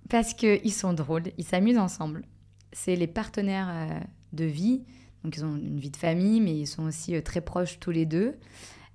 [0.09, 2.25] Parce qu'ils sont drôles, ils s'amusent ensemble.
[2.73, 4.01] C'est les partenaires euh,
[4.33, 4.85] de vie.
[5.25, 7.91] Donc, ils ont une vie de famille, mais ils sont aussi euh, très proches tous
[7.91, 8.35] les deux.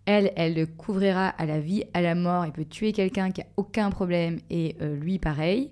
[0.05, 2.45] Elle, elle le couvrira à la vie, à la mort.
[2.45, 5.71] Il peut tuer quelqu'un qui a aucun problème et euh, lui, pareil.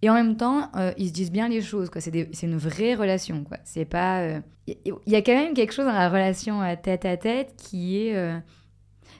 [0.00, 1.90] Et en même temps, ils se disent bien les choses.
[1.90, 2.00] Quoi.
[2.00, 3.42] C'est, c'est une vraie relation.
[3.42, 3.58] Quoi.
[3.64, 4.40] C'est pas.
[4.68, 8.40] Il y, a quand même quelque chose dans la relation tête à tête qui est.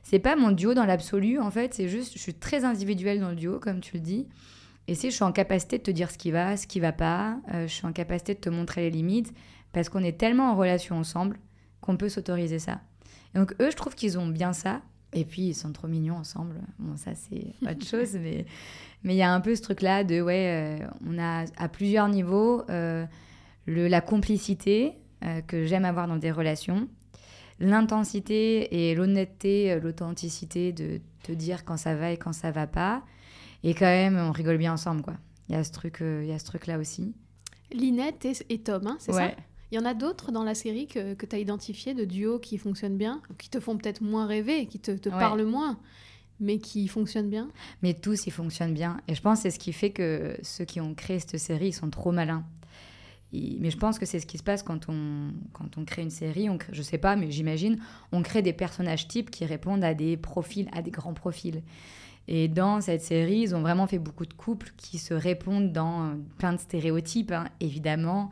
[0.08, 1.74] c'est pas mon duo dans l'absolu, en fait.
[1.74, 4.26] C'est juste, je suis très individuelle dans le duo, comme tu le dis.
[4.86, 6.92] Et si je suis en capacité de te dire ce qui va, ce qui va
[6.92, 9.34] pas, euh, je suis en capacité de te montrer les limites,
[9.74, 11.38] parce qu'on est tellement en relation ensemble
[11.82, 12.80] qu'on peut s'autoriser ça.
[13.34, 14.80] Et donc eux, je trouve qu'ils ont bien ça.
[15.12, 16.54] Et puis ils sont trop mignons ensemble.
[16.78, 18.46] Bon, ça c'est autre chose, mais
[19.02, 22.08] mais il y a un peu ce truc-là de ouais, euh, on a à plusieurs
[22.08, 23.04] niveaux euh,
[23.66, 24.94] le, la complicité
[25.48, 26.88] que j'aime avoir dans des relations,
[27.60, 33.02] l'intensité et l'honnêteté, l'authenticité de te dire quand ça va et quand ça va pas
[33.64, 35.14] et quand même, on rigole bien ensemble, quoi.
[35.48, 37.14] Il y a ce truc, euh, il y a ce truc-là aussi.
[37.72, 39.30] Linette et, Tom, hein, c'est ça
[39.70, 42.38] Il y en a d'autres dans la série que, que tu as identifié de duos
[42.38, 45.78] qui fonctionnent bien, qui te font peut-être moins rêver, qui te, te parlent moins,
[46.40, 47.48] mais qui fonctionnent bien?
[47.82, 48.98] Mais tous, ils fonctionnent bien.
[49.08, 51.68] Et je pense que c'est ce qui fait que ceux qui ont créé cette série,
[51.68, 52.44] ils sont trop malins.
[53.32, 56.10] Mais je pense que c'est ce qui se passe quand on, quand on crée une
[56.10, 56.48] série.
[56.48, 57.78] On je sais pas, mais j'imagine,
[58.12, 61.62] on crée des personnages types qui répondent à des profils, à des grands profils.
[62.30, 66.04] Et dans cette série, ils ont vraiment fait beaucoup de couples qui se répondent dans
[66.04, 68.30] euh, plein de stéréotypes, hein, évidemment.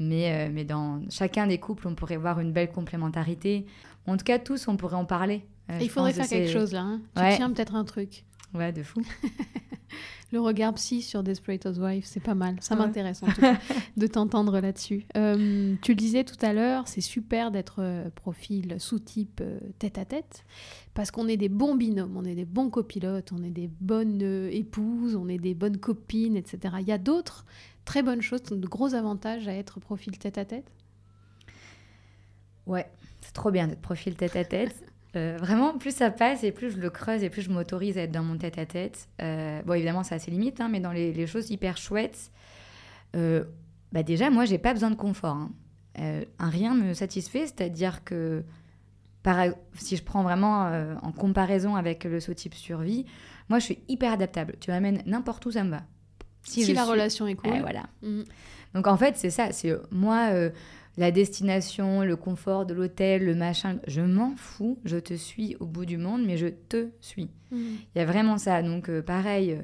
[0.00, 3.64] Mais, euh, mais dans chacun des couples, on pourrait voir une belle complémentarité.
[4.06, 5.44] En tout cas, tous, on pourrait en parler.
[5.70, 6.82] Euh, il faudrait faire quelque chose là.
[6.82, 7.00] Hein.
[7.16, 8.24] Tu tiens peut-être un truc.
[8.56, 9.00] Ouais, de fou.
[10.32, 12.56] Le regard psy sur Desperate Housewives, c'est pas mal.
[12.60, 12.80] Ça Ouais.
[12.80, 13.58] m'intéresse en tout cas
[13.96, 15.06] de t'entendre là-dessus.
[15.16, 20.44] Euh, tu le disais tout à l'heure, c'est super d'être euh, profil sous-type euh, tête-à-tête
[20.94, 24.20] parce qu'on est des bons binômes, on est des bons copilotes, on est des bonnes
[24.22, 26.74] euh, épouses, on est des bonnes copines, etc.
[26.80, 27.46] Il y a d'autres
[27.84, 30.72] très bonnes choses, de gros avantages à être profil tête-à-tête.
[32.66, 32.90] Ouais,
[33.20, 34.74] c'est trop bien d'être profil tête à tête.
[35.16, 38.02] Euh, vraiment, plus ça passe et plus je le creuse et plus je m'autorise à
[38.02, 39.08] être dans mon tête à tête.
[39.22, 42.30] Euh, bon, évidemment, ça a ses limites, hein, mais dans les, les choses hyper chouettes,
[43.14, 43.44] euh,
[43.92, 45.36] bah déjà, moi, j'ai pas besoin de confort.
[45.36, 45.50] hein.
[46.38, 48.44] Un rien me satisfait, c'est-à-dire que
[49.22, 50.70] par- si je prends vraiment
[51.02, 53.06] en comparaison avec le saut type survie,
[53.48, 54.56] moi, je suis hyper adaptable.
[54.60, 55.82] Tu m'amènes n'importe où, ça me va.
[56.42, 57.54] Si, la suis- relation est cool.
[57.56, 57.84] Eh, voilà.
[58.02, 58.24] Mhm.
[58.74, 60.28] Donc en fait, c'est ça, c'est moi,
[60.96, 65.66] la destination, le confort de l'hôtel, le machin, je m'en fous, je te suis au
[65.66, 67.30] bout du monde, mais je te suis.
[67.52, 67.76] Mhm.
[67.94, 68.62] Il y a vraiment ça.
[68.62, 69.58] Donc euh, pareil,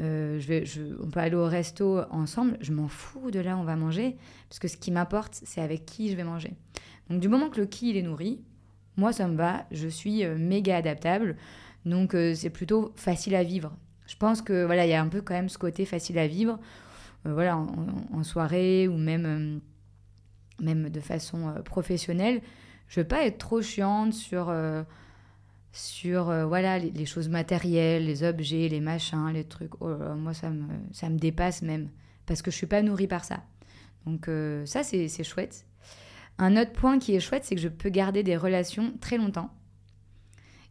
[0.00, 3.56] euh, je vais, je- on peut aller au resto ensemble, je m'en fous de là
[3.56, 4.16] où on va manger,
[4.48, 6.52] parce que ce qui m'importe, c'est avec qui je vais manger.
[7.10, 8.40] Donc du moment que le qui, il est nourri,
[8.96, 11.36] moi, ça me va, je suis euh, méga adaptable,
[11.84, 13.72] donc euh, c'est plutôt facile à vivre.
[14.06, 16.26] Je pense que voilà, il y a un peu quand même ce côté facile à
[16.26, 16.58] vivre,
[17.24, 19.60] voilà, en, soirée ou même,
[20.60, 22.40] même de façon euh, professionnelle.
[22.88, 24.82] Je veux pas être trop chiante sur, euh,
[25.72, 29.80] sur euh, voilà, les, choses matérielles, les objets, les machins, les trucs.
[29.80, 31.88] Oh moi, ça me, ça me dépasse même,
[32.26, 33.42] parce que je suis pas nourrie par ça.
[34.06, 34.30] Donc
[34.64, 35.66] ça, c'est chouette.
[36.38, 39.50] Un autre point qui est chouette, c'est que je peux garder des relations très longtemps.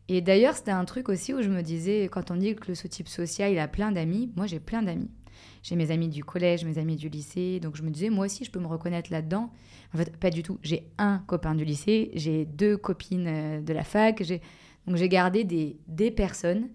[0.07, 2.87] Et d'ailleurs, c'était un truc aussi où je me disais, quand on dit que ce
[2.87, 5.11] type social, il a plein d'amis, moi j'ai plein d'amis.
[5.63, 8.45] J'ai mes amis du collège, mes amis du lycée, donc je me disais, moi aussi,
[8.45, 9.51] je peux me reconnaître là-dedans.
[9.93, 10.57] En fait, pas du tout.
[10.63, 14.21] J'ai un copain du lycée, j'ai deux copines euh, de la fac,
[14.87, 16.69] donc j'ai gardé des, des personnes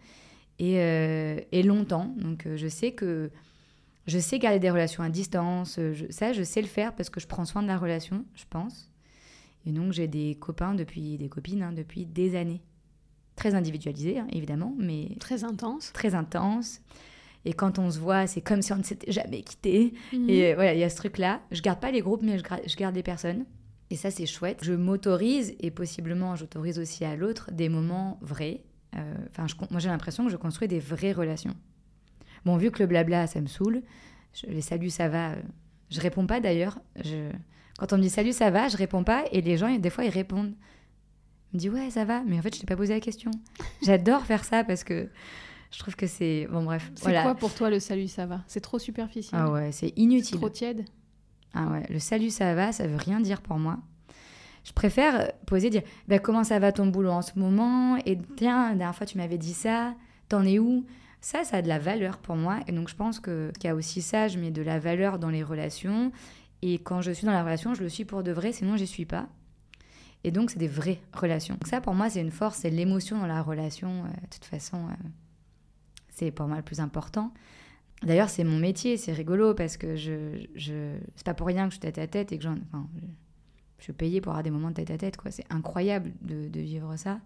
[0.59, 2.15] et, euh, et longtemps.
[2.19, 3.31] Donc euh, je sais que
[4.07, 7.21] je sais garder des relations à distance, je- ça je sais le faire parce que
[7.21, 8.91] je prends soin de la relation, je pense.
[9.67, 12.61] Et donc j'ai des copains depuis, des copines hein, depuis des années.
[13.35, 15.93] Très individualisées, hein, évidemment, mais Très intense.
[15.93, 16.81] très intenses.
[17.45, 19.93] Et quand on se voit, c'est comme si on ne s'était jamais quitté.
[20.13, 20.31] Mhm.
[20.31, 21.41] Et euh, voilà, il y a ce truc-là.
[21.51, 23.45] Je garde pas les groupes, mais je, garde les personnes.
[23.91, 24.61] Et ça, c'est chouette.
[24.63, 28.63] Je m'autorise, et possiblement, j'autorise aussi à l'autre des moments vrais.
[28.97, 31.55] Euh, Enfin, moi, j'ai l'impression que je construis des vraies relations.
[32.45, 33.83] Bon, vu que le blabla, ça me saoule,
[34.33, 35.33] je, les saluts, ça va.
[35.33, 35.37] euh,
[35.91, 36.79] je réponds pas d'ailleurs.
[37.05, 37.31] Je...
[37.79, 39.25] Quand on me dit salut, ça va, je réponds pas.
[39.33, 40.55] Et les gens, des fois, ils répondent.
[41.53, 42.23] Ils me disent ouais, ça va.
[42.27, 43.31] Mais en fait, je t'ai pas posé la question.
[43.83, 45.09] J'adore faire ça parce que
[45.75, 46.47] je trouve que c'est.
[46.51, 46.93] Bon, bref.
[46.95, 47.23] C'est voilà.
[47.23, 48.43] quoi pour toi le salut, ça va?
[48.47, 49.41] C'est trop superficiel.
[49.43, 50.39] Ah ouais, c'est inutile.
[50.39, 50.85] trop tiède?
[51.53, 53.79] Ah ouais, le salut ça va, ça veut rien dire pour moi.
[54.65, 57.97] Je préfère poser, dire bah, comment ça va ton boulot en ce moment?
[58.07, 59.95] Et tiens, la dernière fois tu m'avais dit ça,
[60.29, 60.85] t'en es où?
[61.21, 62.61] Ça, ça a de la valeur pour moi.
[62.67, 65.31] Et donc je pense qu'il y a aussi ça, je mets de la valeur dans
[65.31, 66.13] les relations.
[66.63, 68.87] Et quand je suis dans la relation, je le suis pour de vrai, sinon j'y
[68.87, 69.27] suis pas.
[70.23, 71.55] Et donc c'est des vraies relations.
[71.55, 74.05] Donc ça pour moi c'est une force, c'est l'émotion dans la relation.
[74.05, 75.09] euh, de toute façon, euh,
[76.15, 77.33] c'est pour moi le plus important.
[78.03, 81.71] D'ailleurs, c'est mon métier, c'est rigolo parce que je, je c'est pas pour rien que
[81.75, 83.07] je suis tête à tête et que j'en, enfin, je,
[83.79, 85.31] je suis payée pour avoir des moments de tête à tête, quoi.
[85.31, 87.21] C'est incroyable de, de vivre ça.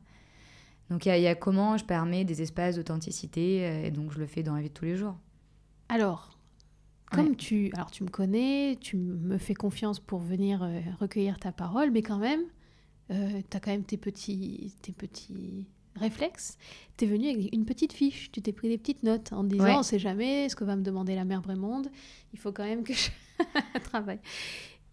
[0.91, 3.91] Donc il y, a- il y a comment je permets des espaces d'authenticité euh, et
[3.91, 5.17] donc je le fais dans la vie de tous les jours.
[5.89, 6.31] Alors,
[7.11, 7.37] comme Ouais.
[7.37, 11.91] tu, alors tu me connais, tu me fais confiance pour venir euh, recueillir ta parole,
[11.91, 12.41] mais quand même,
[13.11, 13.15] tu
[13.57, 15.67] as quand même tes petits, tes petits
[15.99, 16.57] réflexes.
[16.97, 19.51] Tu es venu avec une petite fiche, tu t'es pris des petites notes en te
[19.51, 19.75] disant Ouais.
[19.77, 21.89] on sait jamais ce que va me demander la mère Brémonde,
[22.33, 23.11] il faut quand même que je
[23.85, 24.21] travaille.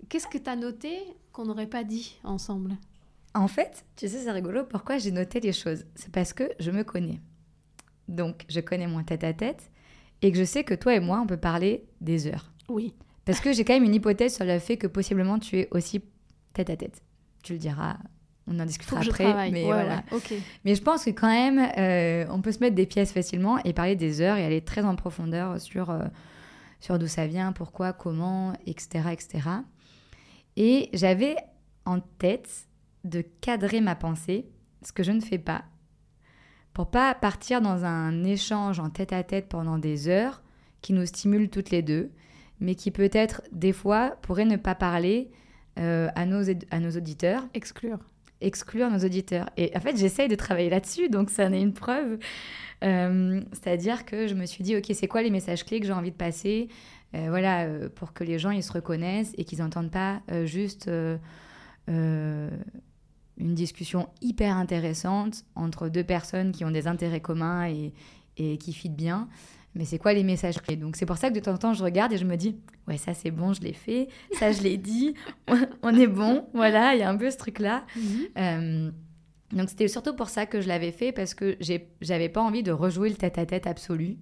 [0.10, 0.98] Qu'est-ce que tu as noté
[1.32, 2.76] qu'on n'aurait pas dit ensemble?
[3.34, 4.64] En fait, tu sais, c'est rigolo.
[4.66, 5.86] Pourquoi j'ai noté les choses?
[5.96, 7.20] C'est parce que je me connais.
[8.08, 9.72] Donc, je connais mon tête à tête
[10.22, 12.52] et que je sais que toi et moi, on peut parler des heures.
[12.70, 12.94] Oui.
[13.26, 16.02] Parce que j'ai quand même une hypothèse sur le fait que possiblement tu es aussi
[16.54, 17.02] tête à tête.
[17.44, 17.98] Tu le diras,
[18.48, 19.52] on en discutera après.
[19.52, 20.04] Mais Ouais, voilà.
[20.12, 20.40] ouais.
[20.66, 23.74] Mais je pense que quand même, euh, on peut se mettre des pièces facilement et
[23.74, 26.04] parler des heures et aller très en profondeur sur, euh,
[26.80, 29.10] sur d'où ça vient, pourquoi, comment, etc.
[29.12, 29.50] etc.
[30.58, 31.36] Et j'avais
[31.86, 32.68] en tête
[33.04, 34.48] de cadrer ma pensée,
[34.84, 35.64] ce que je ne fais pas,
[36.74, 40.42] pour pas partir dans un échange en tête à tête pendant des heures
[40.82, 42.12] qui nous stimule toutes les deux,
[42.60, 45.32] mais qui peut-être des fois pourrait ne pas parler
[45.80, 48.00] euh, à, nos, à nos auditeurs Exclure.
[48.42, 49.50] Exclure nos auditeurs.
[49.58, 52.20] Et en fait, j'essaye de travailler là-dessus, donc ça en est une preuve.
[52.84, 55.94] Euh, C'est-à-dire que je me suis dit, ok, c'est quoi les messages clés que j'ai
[55.94, 56.68] envie de passer
[57.14, 60.90] Euh, Voilà, euh, pour que les gens ils se reconnaissent et qu'ils n'entendent pas juste
[61.88, 67.94] une discussion hyper intéressante entre deux personnes qui ont des intérêts communs et,
[68.38, 69.28] et qui fit bien.
[69.76, 70.78] Mais c'est quoi les messages clés?
[70.78, 72.58] Donc c'est pour ça que de temps en temps, je regarde et je me dis,
[72.88, 74.08] ouais, ça c'est bon, je l'ai fait,
[74.40, 75.14] ça je l'ai dit,
[75.84, 77.86] on est bon, voilà, il y a un peu ce truc-là.
[77.96, 78.28] Mhm.
[78.38, 78.92] Euh,
[79.52, 81.58] donc c'était surtout pour ça que je l'avais fait, parce que
[82.02, 84.18] j'avais pas envie de rejouer le tête-à-tête absolu.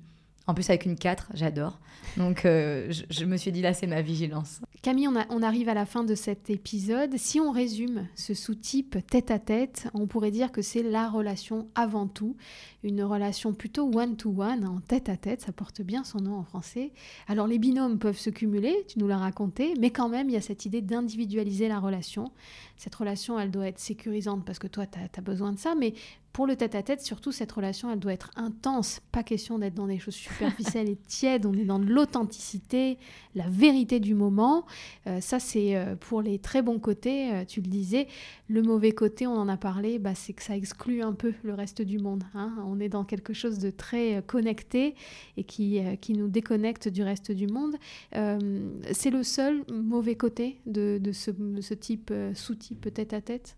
[0.46, 1.80] En plus avec une 4, j'adore.
[2.18, 4.60] Donc euh, je, me suis dit, là c'est ma vigilance.
[4.82, 7.16] Camille, on, arrive à la fin de cet épisode.
[7.16, 12.36] Si on résume ce sous-type tête-à-tête, on pourrait dire que c'est la relation avant tout,
[12.84, 16.91] une relation plutôt one-to-one, en tête-à-tête, ça porte bien son nom en français.
[17.30, 20.38] Alors les binômes peuvent se cumuler, tu nous l'as raconté, mais quand même, il y
[20.38, 22.34] a cette idée d'individualiser la relation.
[22.76, 25.94] Cette relation, elle doit être sécurisante parce que toi, tu as, besoin de ça, mais
[26.34, 29.01] pour le tête-à-tête, surtout, cette relation, elle doit être intense.
[29.11, 32.97] Pas question d'être dans des choses superficielles et tièdes, on est dans l'authenticité,
[33.36, 34.65] la vérité du moment.
[35.05, 38.07] Euh, ça, c'est euh, pour les très bons côtés, euh, tu le disais.
[38.47, 41.53] Le mauvais côté, on en a parlé, bah, c'est que ça exclut un peu le
[41.53, 42.23] reste du monde.
[42.34, 42.51] hein.
[42.65, 44.95] On est dans quelque chose de très connecté
[45.38, 47.75] et qui, qui nous déconnecte du reste du monde.
[48.11, 51.31] C'est le seul mauvais côté de, de ce,
[51.61, 53.55] ce type, sous-type tête-à-tête?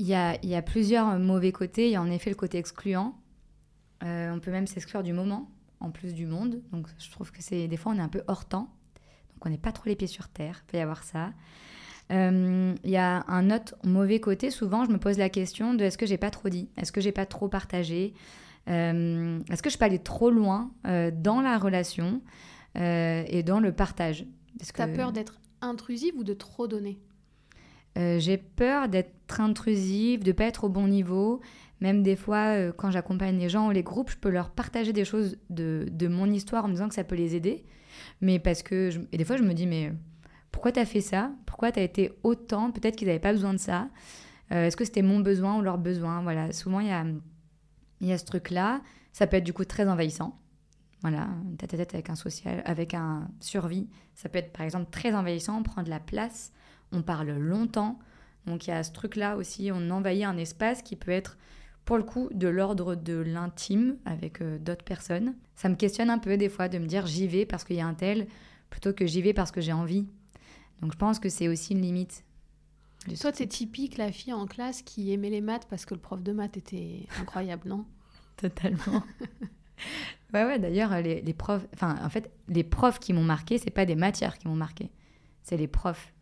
[0.00, 1.86] Il y a, il y a plusieurs mauvais côtés.
[1.88, 3.14] Il y a en effet le côté excluant.
[4.02, 6.62] Euh, on peut même s'exclure du moment, en plus du monde.
[6.72, 8.70] Donc je trouve que c'est des fois on est un peu hors temps.
[9.34, 10.62] Donc on n'est pas trop les pieds sur terre.
[10.64, 11.32] Il peut y avoir ça.
[12.12, 14.50] Euh, Il y a un autre mauvais côté.
[14.50, 16.70] Souvent, je me pose la question de est-ce que j'ai pas trop dit?
[16.78, 18.14] Est-ce que j'ai pas trop partagé?
[18.68, 22.22] Euh, Est-ce que je peux aller trop loin euh, dans la relation
[22.76, 24.24] euh, et dans le partage?
[24.74, 26.98] T'as que- peur d'être intrusive ou de trop donner?
[27.98, 31.40] Euh, j'ai peur d'être intrusive, de pas être au bon niveau.
[31.80, 34.92] Même des fois, euh, quand j'accompagne les gens ou les groupes, je peux leur partager
[34.92, 37.64] des choses de, de mon histoire en me disant que ça peut les aider.
[38.20, 38.90] Mais parce que...
[39.12, 39.92] Et des fois, je me dis, mais
[40.52, 41.32] pourquoi t'as fait ça?
[41.46, 42.70] Pourquoi t'as été autant?
[42.70, 43.88] Peut-être qu'ils n'avaient pas besoin de ça.
[44.52, 46.22] Euh, Est-ce que c'était mon besoin ou leur besoin?
[46.22, 47.04] Voilà, souvent, il y a,
[48.00, 48.82] y a ce truc-là.
[49.12, 50.36] Ça peut être du coup très envahissant.
[51.02, 53.88] Voilà, tête à tête avec un social, avec un survie.
[54.14, 56.52] Ça peut être par exemple très envahissant, on prend de la place,
[56.92, 57.98] on parle longtemps.
[58.46, 61.36] Donc il y a ce truc-là aussi, on envahit un espace qui peut être
[61.84, 65.34] pour le coup de l'ordre de l'intime avec euh, d'autres personnes.
[65.56, 67.80] Ça me questionne un peu des fois de me dire j'y vais parce qu'il y
[67.80, 68.28] a un tel
[68.70, 70.06] plutôt que j'y vais parce que j'ai envie.
[70.80, 72.24] Donc je pense que c'est aussi une limite.
[73.08, 73.72] de ce Toi, t'es type.
[73.72, 76.56] typique la fille en classe qui aimait les maths parce que le prof de maths
[76.56, 77.84] était incroyable, non?
[78.36, 79.02] Totalement.
[80.32, 83.70] ouais, ouais, d'ailleurs, les, les profs, enfin, en fait, les profs qui m'ont marqué, c'est
[83.70, 84.90] pas des matières qui m'ont marqué,
[85.42, 86.14] c'est les profs.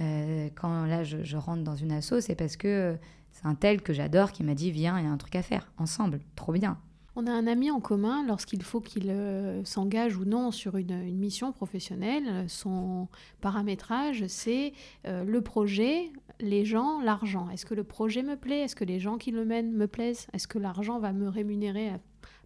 [0.00, 2.96] Euh, quand là, je, rentre dans une asso, c'est parce que
[3.32, 5.42] c'est un tel que j'adore qui m'a dit Viens, il y a un truc à
[5.42, 6.78] faire, ensemble, trop bien.
[7.20, 11.12] On a un ami en commun lorsqu'il faut qu'il euh, s'engage ou non sur une,
[11.16, 12.48] mission professionnelle.
[12.48, 13.08] Son
[13.40, 14.72] paramétrage, c'est
[15.04, 17.50] euh, le projet, les gens, l'argent.
[17.50, 18.60] Est-ce que le projet me plaît?
[18.60, 20.28] Est-ce que les gens qui le mènent me plaisent?
[20.32, 21.98] Est-ce que l'argent va me rémunérer à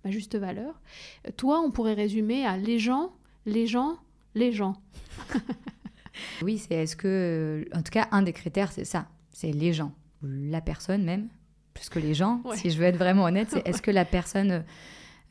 [0.07, 0.81] ma juste valeur?
[1.27, 3.13] Euh, Toi, on pourrait résumer à les gens,
[3.45, 3.99] les gens,
[4.35, 4.77] les gens.
[6.43, 7.09] Oui, c'est est-ce que.
[7.09, 9.93] euh, En tout cas, un des critères, c'est ça c'est les gens,
[10.23, 11.29] la personne même,
[11.73, 12.57] plus que les gens, Ouais.
[12.59, 14.63] si je veux être vraiment honnête, c'est est-ce que la personne.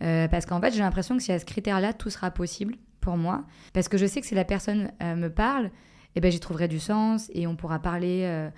[0.02, 3.16] euh, parce qu'en fait, j'ai l'impression que si à ce critère-là, tout sera possible pour
[3.16, 3.46] moi.
[3.74, 5.70] Parce que je sais que si la personne euh, me parle,
[6.16, 8.24] eh ben, j'y trouverai du sens et on pourra parler.
[8.24, 8.50] euh,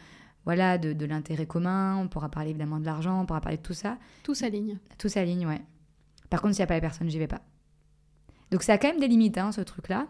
[0.46, 3.62] voilà, de, de l'intérêt commun, on pourra parler évidemment de l'argent, on pourra parler de
[3.64, 3.98] tout ça.
[4.24, 4.78] Tout s'aligne.
[4.98, 5.62] Tout s'aligne, ouais.
[6.30, 7.42] Par contre, s'il n'y a pas la personne, j'y vais pas.
[8.52, 10.08] Donc ça a quand même des limites, hein, ce truc-là.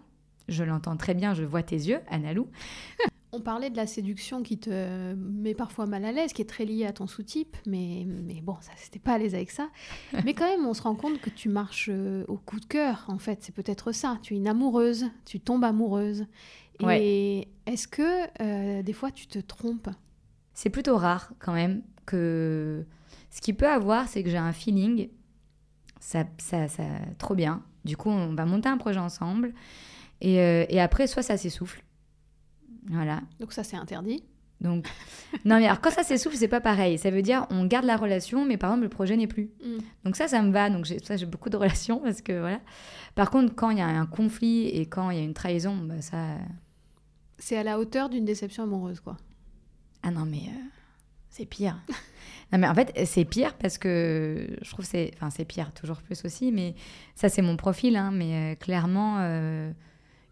[0.47, 2.47] Je l'entends très bien, je vois tes yeux, Analou.
[3.35, 6.65] On parlait de la séduction qui te met parfois mal à l'aise, qui est très
[6.65, 9.69] liée à ton sous-type, mais, mais bon, ça, c'était pas à l'aise avec ça.
[10.23, 13.05] Mais quand même, on se rend compte que tu marches euh, au coup de cœur,
[13.07, 14.19] en fait, c'est peut-être ça.
[14.21, 16.27] Tu es une amoureuse, tu tombes amoureuse.
[16.79, 17.47] Et Ouais.
[17.65, 19.89] est-ce que euh, des fois tu te trompes?
[20.53, 22.85] C'est plutôt rare quand même que
[23.31, 25.09] ce qu'il peut avoir, c'est que j'ai un feeling,
[25.99, 26.83] ça, ça, ça,
[27.17, 27.63] trop bien.
[27.83, 29.53] Du coup, on va monter un projet ensemble.
[30.23, 31.83] Et, euh, et après, soit ça s'essouffle.
[32.89, 33.21] Voilà.
[33.39, 34.23] Donc ça, c'est interdit.
[34.61, 34.87] Donc,
[35.45, 36.97] non, mais alors quand ça s'essouffle, c'est pas pareil.
[36.97, 39.51] Ça veut dire, on garde la relation, mais par exemple, le projet n'est plus.
[39.63, 39.77] Mm.
[40.05, 40.69] Donc ça, ça me va.
[40.69, 42.61] Donc ça, j'ai beaucoup de relations parce que voilà.
[43.15, 45.75] Par contre, quand il y a un conflit et quand il y a une trahison,
[45.75, 46.37] bah, ça.
[47.37, 49.17] C'est à la hauteur d'une déception amoureuse, quoi.
[50.01, 50.61] Ah non, mais euh,
[51.29, 51.77] c'est pire.
[52.53, 55.11] non, mais en fait, c'est pire parce que je trouve que c'est.
[55.15, 56.75] Enfin, c'est pire, toujours plus aussi, mais
[57.15, 57.97] ça, c'est mon profil.
[57.97, 59.71] hein, mais euh, clairement, euh,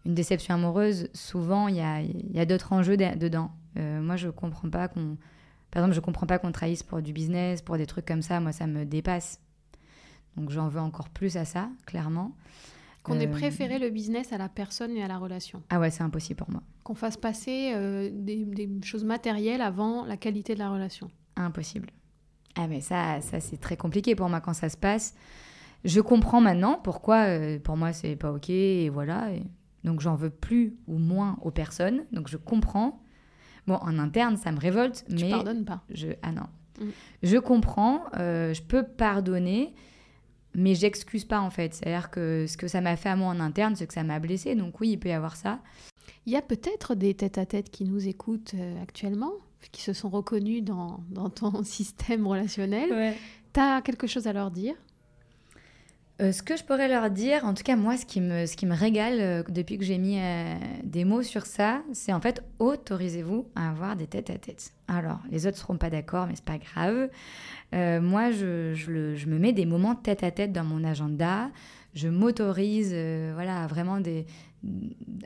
[0.04, 3.50] une déception amoureuse, souvent, il y a, il y a d'autres enjeux de- dedans.
[3.78, 5.16] Euh, moi, je comprends pas qu'on.
[5.70, 8.40] Par exemple, je comprends pas qu'on trahisse pour du business, pour des trucs comme ça.
[8.40, 9.40] Moi, ça me dépasse.
[10.36, 12.32] Donc, j'en veux encore plus à ça, clairement.
[13.02, 15.62] Qu'on ait Euh, préféré le business à la personne et à la relation.
[15.70, 16.62] Ah ouais, c'est impossible pour moi.
[16.84, 21.10] Qu'on fasse passer euh, des, des choses matérielles avant la qualité de la relation.
[21.36, 21.88] Impossible.
[22.54, 25.14] Ah mais ça, ça c'est très compliqué pour moi quand ça se passe.
[25.84, 27.26] Je comprends maintenant pourquoi
[27.64, 29.30] pour moi c'est pas ok et voilà.
[29.84, 32.04] Donc j'en veux plus ou moins aux personnes.
[32.12, 33.02] Donc je comprends.
[33.66, 35.82] Bon, en interne, ça me révolte, tu mais pardonnes pas.
[35.90, 36.46] je ah non,
[36.80, 36.84] Mm.
[37.22, 39.74] je comprends, euh, je peux pardonner,
[40.54, 41.74] mais j'excuse pas en fait.
[41.74, 44.18] C'est-à-dire que ce que ça m'a fait à moi en interne, c'est que ça m'a
[44.18, 44.54] blessé.
[44.54, 45.60] Donc oui, il peut y avoir ça.
[46.26, 49.32] Il y a peut-être des tête-à-tête qui nous écoutent euh, actuellement,
[49.70, 53.14] qui se sont reconnus dans, dans ton système relationnel.
[53.52, 54.74] Tu as quelque chose à leur dire?
[56.20, 58.54] Euh, ce que je pourrais leur dire, en tout cas moi, ce qui me, ce
[58.56, 60.54] qui me régale euh, depuis que j'ai mis euh,
[60.84, 64.72] des mots sur ça, c'est en fait autorisez-vous à avoir des têtes à tête.
[64.88, 67.08] Alors, les autres seront pas d'accord, mais c'est pas grave.
[67.72, 71.50] Moi, je, je le- je me mets des moments tête à tête dans mon agenda.
[71.94, 72.94] Je m'autorise,
[73.34, 74.26] voilà, vraiment des,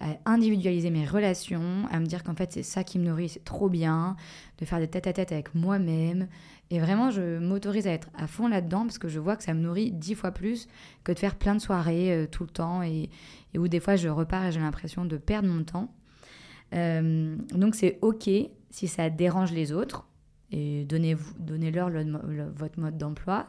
[0.01, 3.45] à individualiser mes relations, à me dire qu'en fait c'est ça qui me nourrit, c'est
[3.45, 4.17] trop bien,
[4.59, 6.29] de faire des tête à tête avec moi-même.
[6.71, 9.55] Et vraiment, je m'autorise à être à fond là-dedans parce que je vois que ça
[9.55, 10.67] me nourrit dix fois plus
[11.05, 13.09] que de faire plein de soirées euh, tout le temps et,
[13.57, 15.95] où des fois je repars et j'ai l'impression de perdre mon temps.
[16.75, 18.29] Euh, donc c'est ok
[18.71, 20.07] si ça dérange les autres
[20.51, 23.47] et donnez-leur le- le- votre mode d'emploi.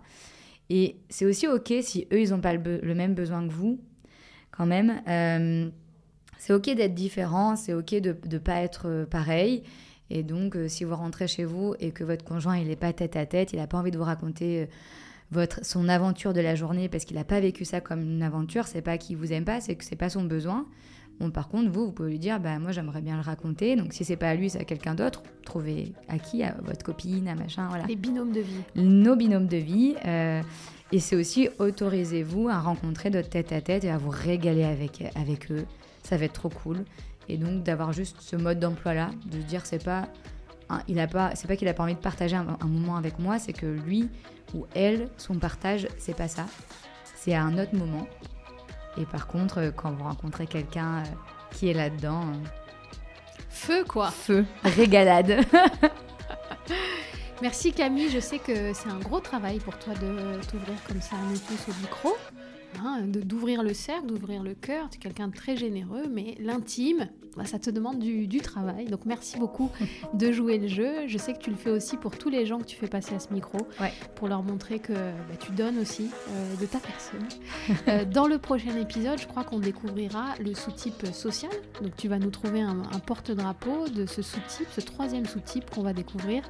[0.69, 3.79] Et c'est aussi ok si eux ils n'ont pas le, même besoin que vous
[4.51, 5.01] quand même.
[5.07, 5.69] Euh,
[6.37, 9.63] c'est ok d'être différent, c'est ok de ne pas être pareil.
[10.09, 12.93] Et donc, euh, si vous rentrez chez vous et que votre conjoint, il n'est pas
[12.93, 14.65] tête à tête, il n'a pas envie de vous raconter euh,
[15.31, 18.67] votre, son aventure de la journée parce qu'il n'a pas vécu ça comme une aventure,
[18.67, 20.65] c'est pas qu'il vous aime pas, c'est que c'est pas son besoin.
[21.19, 23.75] Bon, par contre, vous, vous pouvez lui dire, bah, moi, j'aimerais bien le raconter.
[23.75, 25.23] Donc, si c'est pas à lui, c'est à quelqu'un d'autre.
[25.43, 28.61] Trouvez à qui, à votre copine, à machin, voilà Les binômes de vie.
[28.75, 29.95] nos binômes de vie.
[30.05, 30.41] euh,
[30.93, 35.03] et c'est aussi autorisez-vous à rencontrer d'autres tête à tête et à vous régaler avec,
[35.15, 35.65] avec eux.
[36.03, 36.85] Ça va être trop cool.
[37.29, 40.07] Et donc d'avoir juste ce mode d'emploi-là, de se dire c'est pas,
[40.69, 42.95] un- il a pas, c'est pas qu'il a pas envie de partager un, un moment
[42.95, 44.09] avec moi, c'est que lui
[44.53, 46.45] ou elle, son partage, c'est pas ça.
[47.15, 48.07] C'est à un autre moment.
[48.97, 51.03] Et par contre, euh, quand vous rencontrez quelqu'un euh,
[51.51, 52.33] qui est là-dedans, euh,
[53.49, 55.39] Feu quoi feu, régalade.
[57.41, 61.15] Merci Camille, je sais que c'est un gros travail pour toi de t'ouvrir comme ça
[61.29, 62.17] nous tous au micro,
[62.83, 64.89] hein, d'ouvrir le cercle, d'ouvrir le cœur.
[64.89, 68.85] Tu es quelqu'un de très généreux, mais l'intime, bah, ça te demande du, du travail.
[68.85, 69.69] Donc merci beaucoup
[70.13, 71.07] de jouer le jeu.
[71.07, 73.15] Je sais que tu le fais aussi pour tous les gens que tu fais passer
[73.15, 73.91] à ce micro, Ouais.
[74.15, 77.27] pour leur montrer que bah, tu donnes aussi euh, de ta personne.
[77.87, 81.51] Euh, dans le prochain épisode, je crois qu'on découvrira le sous-type social.
[81.81, 85.83] Donc tu vas nous trouver un, un porte-drapeau de ce sous-type, ce troisième sous-type qu'on
[85.83, 86.43] va découvrir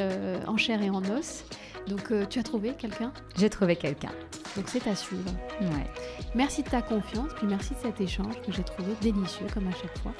[0.00, 1.44] euh, en chair et en os.
[1.86, 4.10] Donc euh, tu as trouvé quelqu'un J'ai trouvé quelqu'un.
[4.56, 5.30] Donc c'est à suivre.
[5.60, 5.90] Ouais.
[6.34, 9.72] Merci de ta confiance, puis merci de cet échange que j'ai trouvé délicieux comme à
[9.72, 10.12] chaque fois.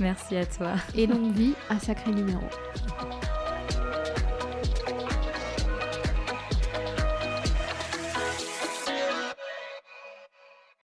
[0.00, 0.74] Merci à toi.
[0.94, 2.42] Et longue vie à Sacré Numéro.